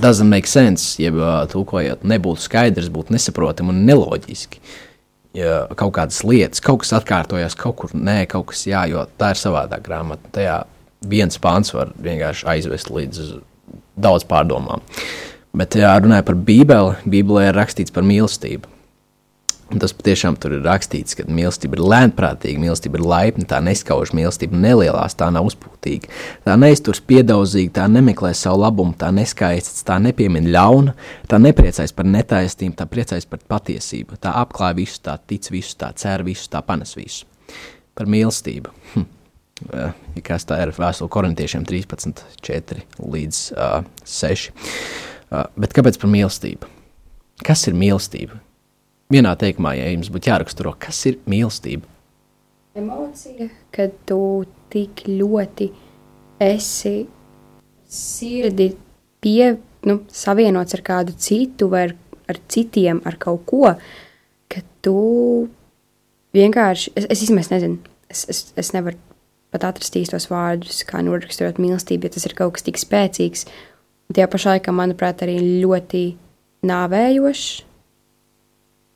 doesn't 0.01 0.29
make 0.29 0.49
sense, 0.49 0.97
jeb 1.01 1.19
tulkojot, 1.53 2.05
nebūtu 2.09 2.47
skaidrs, 2.47 2.91
būtu 2.93 3.13
nesaprotami 3.17 3.73
un 3.75 3.85
neloģiski. 3.89 4.61
Ja 5.37 5.63
kaut 5.81 5.95
kādas 5.97 6.21
lietas, 6.29 6.61
kaut 6.61 6.83
kas 6.83 6.93
atkārtojas, 6.99 7.57
kaut 7.57 7.79
kur 7.81 7.95
nē, 7.97 8.27
kaut 8.29 8.51
kas 8.51 8.67
jā, 8.69 8.85
jo 8.91 9.07
tā 9.21 9.33
ir 9.33 9.41
savādāk 9.41 9.85
grāmata. 9.87 10.29
Tajā 10.37 10.59
viens 11.09 11.41
pāns 11.41 11.73
var 11.73 11.93
vienkārši 11.97 12.47
aizvest 12.53 12.93
līdz 12.93 13.33
daudz 13.97 14.27
pārdomām. 14.29 14.85
Bet, 15.57 15.77
ja 15.77 15.93
runājot 16.01 16.29
par 16.29 16.37
Bībeli, 16.49 17.09
Bībelē 17.13 17.49
ir 17.49 17.59
rakstīts 17.59 17.93
par 17.93 18.05
mīlestību. 18.09 18.69
Tas 19.81 19.95
patiešām 19.97 20.37
tur 20.41 20.57
ir 20.59 20.65
rakstīts, 20.67 21.17
ka 21.17 21.25
mīlestība 21.31 21.79
ir 21.79 21.85
lēnprātīga, 21.89 22.61
mīlestība 22.61 22.99
ir 22.99 23.07
laipna, 23.09 23.47
tā 23.49 23.61
neskauž 23.65 24.13
mīlestība, 24.17 24.59
nelielās, 24.59 25.17
tā 25.17 25.31
nav 25.33 25.49
uzpūtīga. 25.49 26.11
Tā 26.45 26.57
neizturas 26.61 27.01
piedauzīga, 27.09 27.73
tā 27.81 27.87
nemeklē 27.93 28.35
savu 28.37 28.63
labumu, 28.65 28.93
tā 28.99 29.09
neskaistas, 29.15 29.87
tā 29.89 29.97
nepiemina 30.03 30.53
ļauna, 30.59 30.97
tā 31.31 31.41
nepriecājas 31.41 31.97
par 31.97 32.11
netaisnību, 32.11 32.77
tā 32.77 32.89
priecājas 32.91 33.29
par 33.31 33.41
patiesību, 33.55 34.21
tā 34.21 34.35
apklāj 34.43 34.77
visu, 34.83 35.01
tā 35.09 35.17
tic 35.21 35.49
visu, 35.55 35.79
tā 35.81 35.93
cer 35.97 36.27
visu, 36.27 36.51
tā 36.53 36.61
panes 36.67 36.93
visu. 36.99 37.25
Par 37.97 38.09
mīlestību. 38.11 38.77
Hm. 38.93 39.11
Ja 39.73 39.93
kas 40.27 40.47
tā 40.49 40.59
ir 40.65 40.73
vēstule 40.75 41.13
korintiešiem 41.13 41.65
13, 41.69 42.23
4 42.43 42.83
līdz 42.99 43.43
uh, 43.55 43.85
6. 44.11 44.49
Uh, 45.31 45.45
bet 45.55 45.77
kāpēc 45.77 46.01
par 46.03 46.11
mīlestību? 46.11 46.71
Kas 47.47 47.63
ir 47.71 47.79
mīlestība? 47.79 48.42
Vienā 49.13 49.33
teikumā, 49.39 49.75
ja 49.79 49.89
jums 49.93 50.11
būtu 50.13 50.31
jāraksturo, 50.33 50.75
kas 50.81 51.01
ir 51.11 51.19
mīlestība? 51.29 51.89
Emocija, 52.79 53.49
kad 53.75 53.95
tu 54.09 54.19
tik 54.73 55.05
ļoti 55.09 55.69
esi 56.43 56.95
sirdi 57.93 58.71
pie, 59.23 59.53
nu, 59.89 59.99
savienots 60.09 60.79
ar 60.79 60.85
kādu 60.87 61.17
citu 61.21 61.69
vai 61.73 61.87
ar, 61.91 61.97
ar 62.33 62.41
citiem, 62.53 63.03
ar 63.09 63.19
kaut 63.21 63.45
ko, 63.51 63.75
ka 64.53 64.63
tu 64.85 64.97
vienkārši, 66.37 66.95
es, 66.97 67.09
es 67.13 67.27
īstenībā 67.27 67.53
nezinu, 67.53 67.93
es, 68.13 68.25
es, 68.33 68.47
es 68.57 68.73
nevaru 68.73 68.97
pat 69.53 69.67
atrast 69.69 69.99
īstos 70.01 70.31
vārdus, 70.31 70.81
kā 70.89 71.03
noraksturot 71.05 71.61
mīlestību, 71.61 72.09
jo 72.09 72.17
tas 72.17 72.25
ir 72.25 72.37
kaut 72.39 72.57
kas 72.57 72.65
tik 72.65 72.81
spēcīgs. 72.81 73.45
Un 74.09 74.17
tajā 74.17 74.31
pašā 74.33 74.57
laikā, 74.57 74.73
manuprāt, 74.73 75.21
arī 75.27 75.37
ļoti 75.61 76.07
nāvējošs 76.65 77.51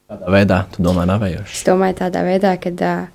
Kādā 0.07 0.31
veidā 0.31 0.61
tu 0.71 0.85
domā, 0.87 1.03
navējoši? 1.11 1.55
Es 1.59 1.65
domāju, 1.67 1.97
tādā 1.99 2.23
veidā, 2.23 2.53
ka 2.63 2.71
uh, 2.71 3.07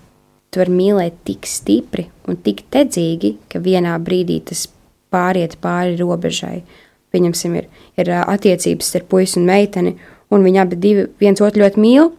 tu 0.51 0.59
vari 0.59 0.73
mīlēt 0.75 1.21
tik 1.27 1.47
stipri 1.47 2.09
un 2.27 2.39
tik 2.43 2.65
dedzīgi, 2.73 3.37
ka 3.51 3.61
vienā 3.63 3.93
brīdī 4.03 4.41
tas 4.49 4.65
pāriet 5.11 5.55
pāri 5.63 5.95
robežai. 5.99 6.61
Pieņemsim, 7.15 7.55
ir, 7.61 7.69
ir 7.95 8.11
uh, 8.11 8.25
attiecības 8.33 8.91
starp 8.91 9.07
puisi 9.13 9.39
un 9.39 9.47
meiteni, 9.47 9.95
un 10.31 10.43
viņi 10.43 10.61
abi 10.65 10.79
divi 10.83 11.07
viens 11.21 11.39
otru 11.43 11.63
ļoti 11.63 11.79
mīl. 11.79 12.11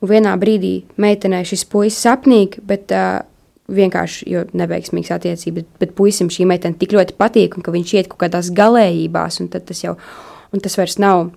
Un 0.00 0.08
vienā 0.08 0.32
brīdī 0.40 0.80
meitenei 0.98 1.44
šis 1.46 1.62
puisis 1.70 2.02
sapnīk, 2.02 2.58
bet 2.66 2.90
uh, 2.96 3.20
vienkārši 3.70 4.26
jo 4.32 4.44
neveiksmīgs 4.58 5.12
attiecības, 5.14 5.68
bet 5.78 5.94
puisim 5.94 6.30
šī 6.32 6.48
meitene 6.50 6.78
tik 6.80 6.96
ļoti 6.96 7.14
patīk, 7.20 7.54
un 7.54 7.62
ka 7.62 7.74
viņš 7.74 7.94
iet 7.94 8.10
kaut 8.10 8.24
kādās 8.24 8.50
galējībās, 8.56 9.38
un 9.44 9.50
tas 9.54 9.84
jau, 9.84 9.94
un 10.50 10.66
tas 10.66 10.74
vairs 10.80 10.98
nav, 10.98 11.28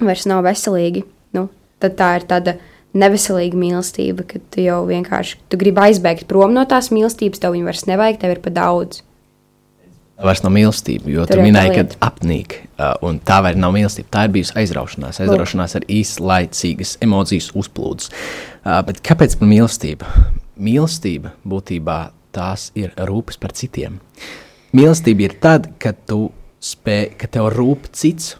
vairs 0.00 0.24
nav 0.30 0.46
veselīgi. 0.46 1.04
Nu, 1.36 1.50
tad 1.82 1.98
tā 1.98 2.14
ir 2.18 2.26
tāda 2.30 2.56
neveselīga 2.98 3.58
mīlestība, 3.58 4.24
kad 4.28 4.44
tu 4.54 4.64
jau 4.64 4.80
vienkārši 4.88 5.42
tu 5.50 5.60
gribi 5.60 5.88
aizbēgt 5.88 6.28
prom 6.30 6.54
no 6.56 6.64
tās 6.68 6.90
mīlestības, 6.94 7.42
tev 7.42 7.54
viņa 7.54 7.68
vairs 7.68 7.86
nevajag, 7.90 8.20
tev 8.22 8.34
ir 8.34 8.42
pa 8.44 8.54
daudz. 8.54 9.02
Vairs 10.18 10.42
nav 10.42 10.50
mīlestība, 10.50 11.06
jo 11.12 11.24
Tur 11.30 11.38
tu 11.38 11.44
minēji, 11.46 11.76
ka 11.76 12.08
apnīk, 12.08 12.56
uh, 12.74 12.96
un 13.06 13.20
tā 13.22 13.36
vairs 13.44 13.60
nav 13.60 13.70
mīlestība. 13.76 14.10
Tā 14.16 14.24
ir 14.26 14.32
bijusi 14.34 14.56
aizraušanās. 14.58 15.20
Aizraušanās 15.22 15.76
ar 15.78 15.86
īslaicīgas 15.86 16.96
emocijas 17.06 17.52
uzplūdes. 17.54 18.10
Uh, 18.10 18.80
bet 18.88 18.98
kāpēc 19.06 19.36
man 19.38 19.52
mīlestība? 19.52 20.10
Mīlestība 20.58 21.36
būtībā 21.46 22.00
tās 22.34 22.72
ir 22.74 22.90
rūpes 22.98 23.38
par 23.38 23.54
citiem. 23.54 24.00
Mīlestība 24.74 25.28
ir 25.28 25.38
tad, 25.38 25.70
kad 25.78 26.02
tu 26.10 26.32
spēj, 26.66 27.12
ka 27.20 27.30
tev 27.38 27.52
rūp 27.54 27.86
cits, 27.94 28.34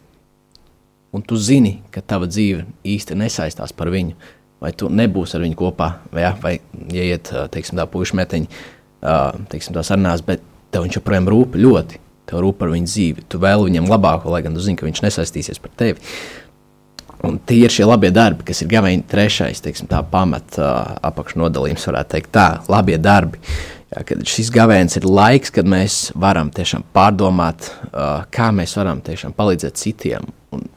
un 1.19 1.25
tu 1.27 1.39
zini, 1.41 1.81
ka 1.95 2.03
tava 2.05 2.29
dzīve 2.31 2.65
īsti 2.87 3.19
nesaistās 3.19 3.75
par 3.77 3.91
viņu, 3.95 4.17
vai 4.63 4.73
tu 4.75 4.91
nebūsi 4.91 5.39
ar 5.39 5.45
viņu 5.45 5.59
kopā, 5.59 5.93
vai, 6.13 6.25
ja, 6.25 6.35
vai 6.43 6.59
ieiet, 6.95 7.33
ā, 7.35 7.47
teiksim, 7.53 7.79
tā 7.79 7.87
pušu 7.91 8.19
metiņa, 8.19 8.67
teiksim, 9.51 9.75
tā 9.77 9.85
sarunās, 9.87 10.25
bet 10.27 10.45
tev 10.75 10.87
viņš 10.87 11.01
joprojām 11.01 11.31
rūp 11.31 11.59
ļoti. 11.59 12.05
Tev 12.29 12.43
rūp 12.45 12.59
par 12.61 12.69
viņu 12.69 12.91
dzīvi. 12.91 13.25
Tu 13.33 13.39
vēl 13.41 13.65
viņam 13.65 13.89
labāko, 13.89 14.29
lai 14.35 14.43
gan 14.45 14.57
tu 14.57 14.61
zini, 14.61 14.77
ka 14.77 14.85
viņš 14.85 15.01
nesaistīsies 15.07 15.63
par 15.65 15.73
tevi. 15.81 16.03
Un 17.25 17.39
tie 17.49 17.63
ir 17.65 17.73
šie 17.73 17.87
labie 17.89 18.11
darbi, 18.15 18.45
kas 18.47 18.61
ir 18.63 18.69
gaveņi 18.71 19.07
trešais, 19.11 19.63
teiksim, 19.65 19.89
tā 19.91 20.03
pamata 20.07 20.99
apakšnodalījums, 21.09 21.89
varētu 21.89 22.15
teikt, 22.15 22.31
tā, 22.37 22.47
labie 22.71 22.99
darbi. 23.01 23.41
Jā, 23.89 24.05
šis 24.29 24.53
gavēns 24.53 24.99
ir 25.01 25.09
laiks, 25.09 25.51
kad 25.57 25.67
mēs 25.67 25.97
varam 26.21 26.53
tiešām 26.55 26.85
pārdomāt, 26.95 27.71
uh, 27.89 28.27
kā 28.31 28.51
mēs 28.55 28.77
varam 28.77 29.01
tiešām 29.03 29.33
palīdzēt 29.35 29.81
citiem. 29.81 30.29
Un 30.55 30.69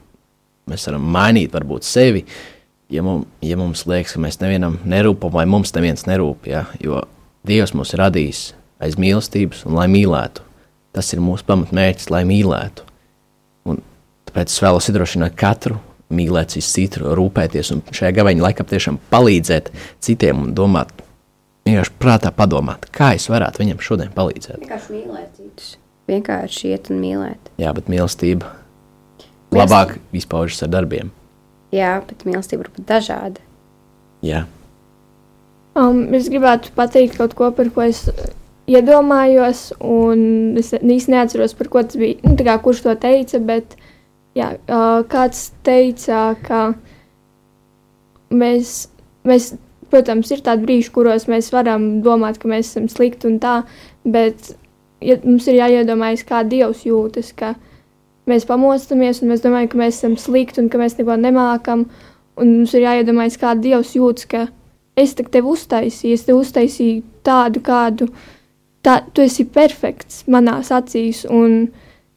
mēs 0.71 0.87
varam 0.89 1.05
mainīt 1.13 1.53
varbūt 1.53 1.87
sevi, 1.87 2.23
ja, 2.91 3.03
mum, 3.05 3.25
ja 3.45 3.57
mums 3.59 3.85
liekas, 3.89 4.15
ka 4.15 4.23
mēs 4.23 4.39
nevienam 4.41 4.79
nerūpam 4.87 5.33
vai 5.35 5.45
mums 5.49 5.75
neviens 5.77 6.07
nerūp. 6.09 6.49
Jā, 6.51 6.65
jo 6.83 7.03
Dievs 7.47 7.73
mūs 7.73 7.95
ir 7.95 8.03
radījis 8.03 8.41
aiz 8.81 8.97
mīlestības 9.01 9.65
un 9.67 9.77
lai 9.77 9.87
mīlētu. 9.91 10.43
Tas 10.91 11.13
ir 11.15 11.21
mūsu 11.23 11.45
pamatmērķis, 11.47 12.09
lai 12.11 12.25
mīlētu. 12.27 12.83
Un 13.69 13.79
tāpēc 14.27 14.51
es 14.51 14.61
vēlos 14.63 14.89
iedrošināt 14.91 15.37
katru 15.39 15.79
mīlēt 16.11 16.57
citu, 16.59 17.05
rūpēties 17.15 17.71
un 17.75 17.83
šajā 17.95 18.11
gaveņa 18.17 18.43
laikā 18.47 18.65
tiešām 18.67 18.99
palīdzēt 19.13 19.71
citiem 20.03 20.43
un 20.45 20.55
domāt, 20.57 20.91
vienkārši 21.67 21.95
prātā 22.01 22.33
padomāt, 22.35 22.89
kā 22.91 23.13
es 23.15 23.29
varētu 23.31 23.63
viņam 23.63 23.83
šodien 23.85 24.11
palīdzēt. 24.15 24.59
Vienkārši 24.65 24.97
mīlēt 24.97 25.37
citus. 25.39 25.75
Vienkārši 26.11 26.73
iet 26.73 26.91
un 26.91 26.99
mīlēt. 26.99 27.53
Jā, 27.61 27.71
bet 27.77 27.87
mīlestība 27.91 28.49
labāk 29.55 29.97
izpaužas 30.15 30.63
ar 30.65 30.71
darbiem. 30.73 31.11
Jā, 31.75 31.99
bet 32.07 32.25
mīlestība 32.27 32.67
ir 32.67 32.73
pat 32.75 32.87
dažāda. 32.97 33.43
Jā, 34.21 34.45
Um, 35.71 36.09
es 36.17 36.27
gribētu 36.27 36.73
pateikt 36.75 37.15
kaut 37.15 37.31
ko, 37.39 37.47
par 37.55 37.69
ko 37.71 37.85
es 37.85 38.03
iedomājos, 38.67 39.69
un 39.79 40.57
es 40.59 40.73
īsti 40.75 41.13
neatceros, 41.13 41.55
par 41.55 41.69
ko 41.71 41.83
tas 41.85 41.99
bija. 41.99 42.19
Nu, 42.25 42.35
tā 42.39 42.47
kā, 42.47 42.57
kurš 42.59 42.83
to 42.83 42.95
teica, 42.99 43.39
bet 43.47 43.77
jā, 44.35 44.49
uh, 44.67 44.99
kāds 45.07 45.45
teica, 45.63 46.33
ka 46.43 46.73
mēs, 48.35 48.89
mēs, 49.27 49.53
protams, 49.91 50.33
ir 50.35 50.43
tādi 50.43 50.67
brīži, 50.67 50.91
kuros 50.91 51.29
mēs 51.31 51.53
varam 51.55 51.87
domāt, 52.03 52.41
ka 52.41 52.51
mēs 52.51 52.73
esam 52.73 52.91
slikti 52.91 53.31
un 53.31 53.39
tā, 53.39 53.61
bet 54.03 54.51
ja, 54.99 55.21
mums 55.23 55.47
ir 55.47 55.61
jāiedomājas, 55.61 56.27
kā 56.27 56.43
Dievs 56.43 56.83
jūtas, 56.83 57.31
ka 57.31 57.55
mēs 58.31 58.47
pamostamies 58.49 59.21
un 59.21 59.31
mēs 59.33 59.43
domājam, 59.43 59.69
ka 59.71 59.81
mēs 59.83 59.99
esam 59.99 60.17
slikti 60.19 60.63
un 60.63 60.69
ka 60.71 60.79
mēs 60.81 60.97
neko 60.97 61.17
nemākam, 61.19 61.85
un 62.39 62.57
mums 62.57 62.73
ir 62.77 62.87
jāiedomājas, 62.87 63.37
kā 63.41 63.53
Dievs 63.59 63.93
jūtas, 63.97 64.27
ka 64.31 64.47
es 64.97 65.15
te 65.17 65.25
tevi 65.27 65.51
uztaisīju, 65.51 66.17
es 66.17 66.25
te 66.27 66.35
uztaisīju 66.35 67.03
tādu, 67.27 67.63
kādu, 67.65 68.09
tā, 68.85 69.01
tu 69.13 69.25
esi 69.25 69.45
perfekts 69.47 70.23
manās 70.31 70.71
acīs, 70.75 71.25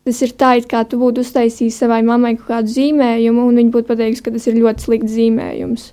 tas 0.04 0.22
ir 0.24 0.32
tā, 0.38 0.54
it 0.60 0.70
kā 0.70 0.84
tu 0.88 1.00
būtu 1.00 1.24
uztaisījis 1.24 1.82
savai 1.84 2.02
mammai 2.06 2.34
kaut 2.38 2.48
kādu 2.50 2.74
zīmējumu, 2.74 3.48
un 3.48 3.60
viņa 3.60 3.76
būtu 3.76 3.90
pateikusi, 3.92 4.24
ka 4.24 4.34
tas 4.34 4.48
ir 4.50 4.58
ļoti 4.60 4.88
slikts 4.88 5.14
zīmējums. 5.16 5.92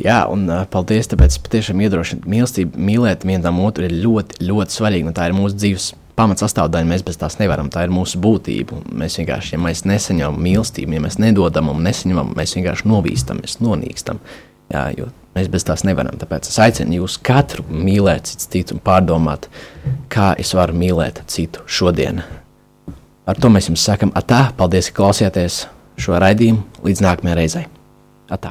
Jā, 0.00 0.22
un 0.32 0.46
uh, 0.48 0.62
paldies, 0.72 1.10
tāpēc 1.10 1.34
patiešām 1.44 1.82
iedrošināt 1.84 2.24
mīlestību, 2.30 2.80
mīlēt 2.80 3.26
vienam 3.28 3.58
otru 3.60 3.84
ir 3.84 3.92
ļoti, 4.00 4.38
ļoti 4.48 4.76
svarīgi, 4.78 5.10
un 5.10 5.16
tā 5.16 5.26
ir 5.28 5.36
mūsu 5.36 5.58
dzīves 5.58 5.88
pamatsastāvdaļa, 6.18 6.88
mēs 6.88 7.04
bez 7.06 7.18
tās 7.20 7.38
nevaram, 7.40 7.70
tā 7.72 7.86
ir 7.86 7.94
mūsu 7.94 8.20
būtība. 8.22 8.82
Mēs 9.02 9.18
vienkārši, 9.20 9.56
ja 9.56 9.62
mēs 9.62 9.84
nesaņemam 9.88 10.38
mīlestību, 10.44 10.96
ja 10.96 11.04
mēs 11.04 11.18
nedodam 11.22 11.72
un 11.72 11.82
nesaņemam, 11.86 12.34
mēs 12.38 12.56
vienkārši 12.58 12.88
novīstam, 12.90 13.42
mēs 13.42 13.58
nonīkstam, 13.64 14.20
jā, 14.72 14.84
jo 14.98 15.08
mēs 15.36 15.48
bez 15.52 15.66
tās 15.68 15.86
nevaram. 15.88 16.18
Tāpēc 16.20 16.50
es 16.52 16.60
aicinu 16.62 17.00
jūs 17.00 17.18
katru 17.24 17.64
mīlēt 17.70 18.34
citu 18.44 18.76
un 18.76 18.84
pārdomāt, 18.84 19.48
kā 20.12 20.32
es 20.40 20.52
varu 20.58 20.76
mīlēt 20.78 21.24
citu 21.32 21.64
šodien. 21.66 22.22
Ar 23.22 23.38
to 23.38 23.52
mēs 23.54 23.70
jums 23.70 23.84
sakam, 23.86 24.12
atā, 24.18 24.48
paldies, 24.58 24.90
ka 24.90 25.04
klausījāties 25.04 25.64
šo 26.02 26.18
raidījumu, 26.22 26.64
līdz 26.86 27.04
nākamajai 27.06 27.38
reizei. 27.38 27.66
Atā. 28.32 28.50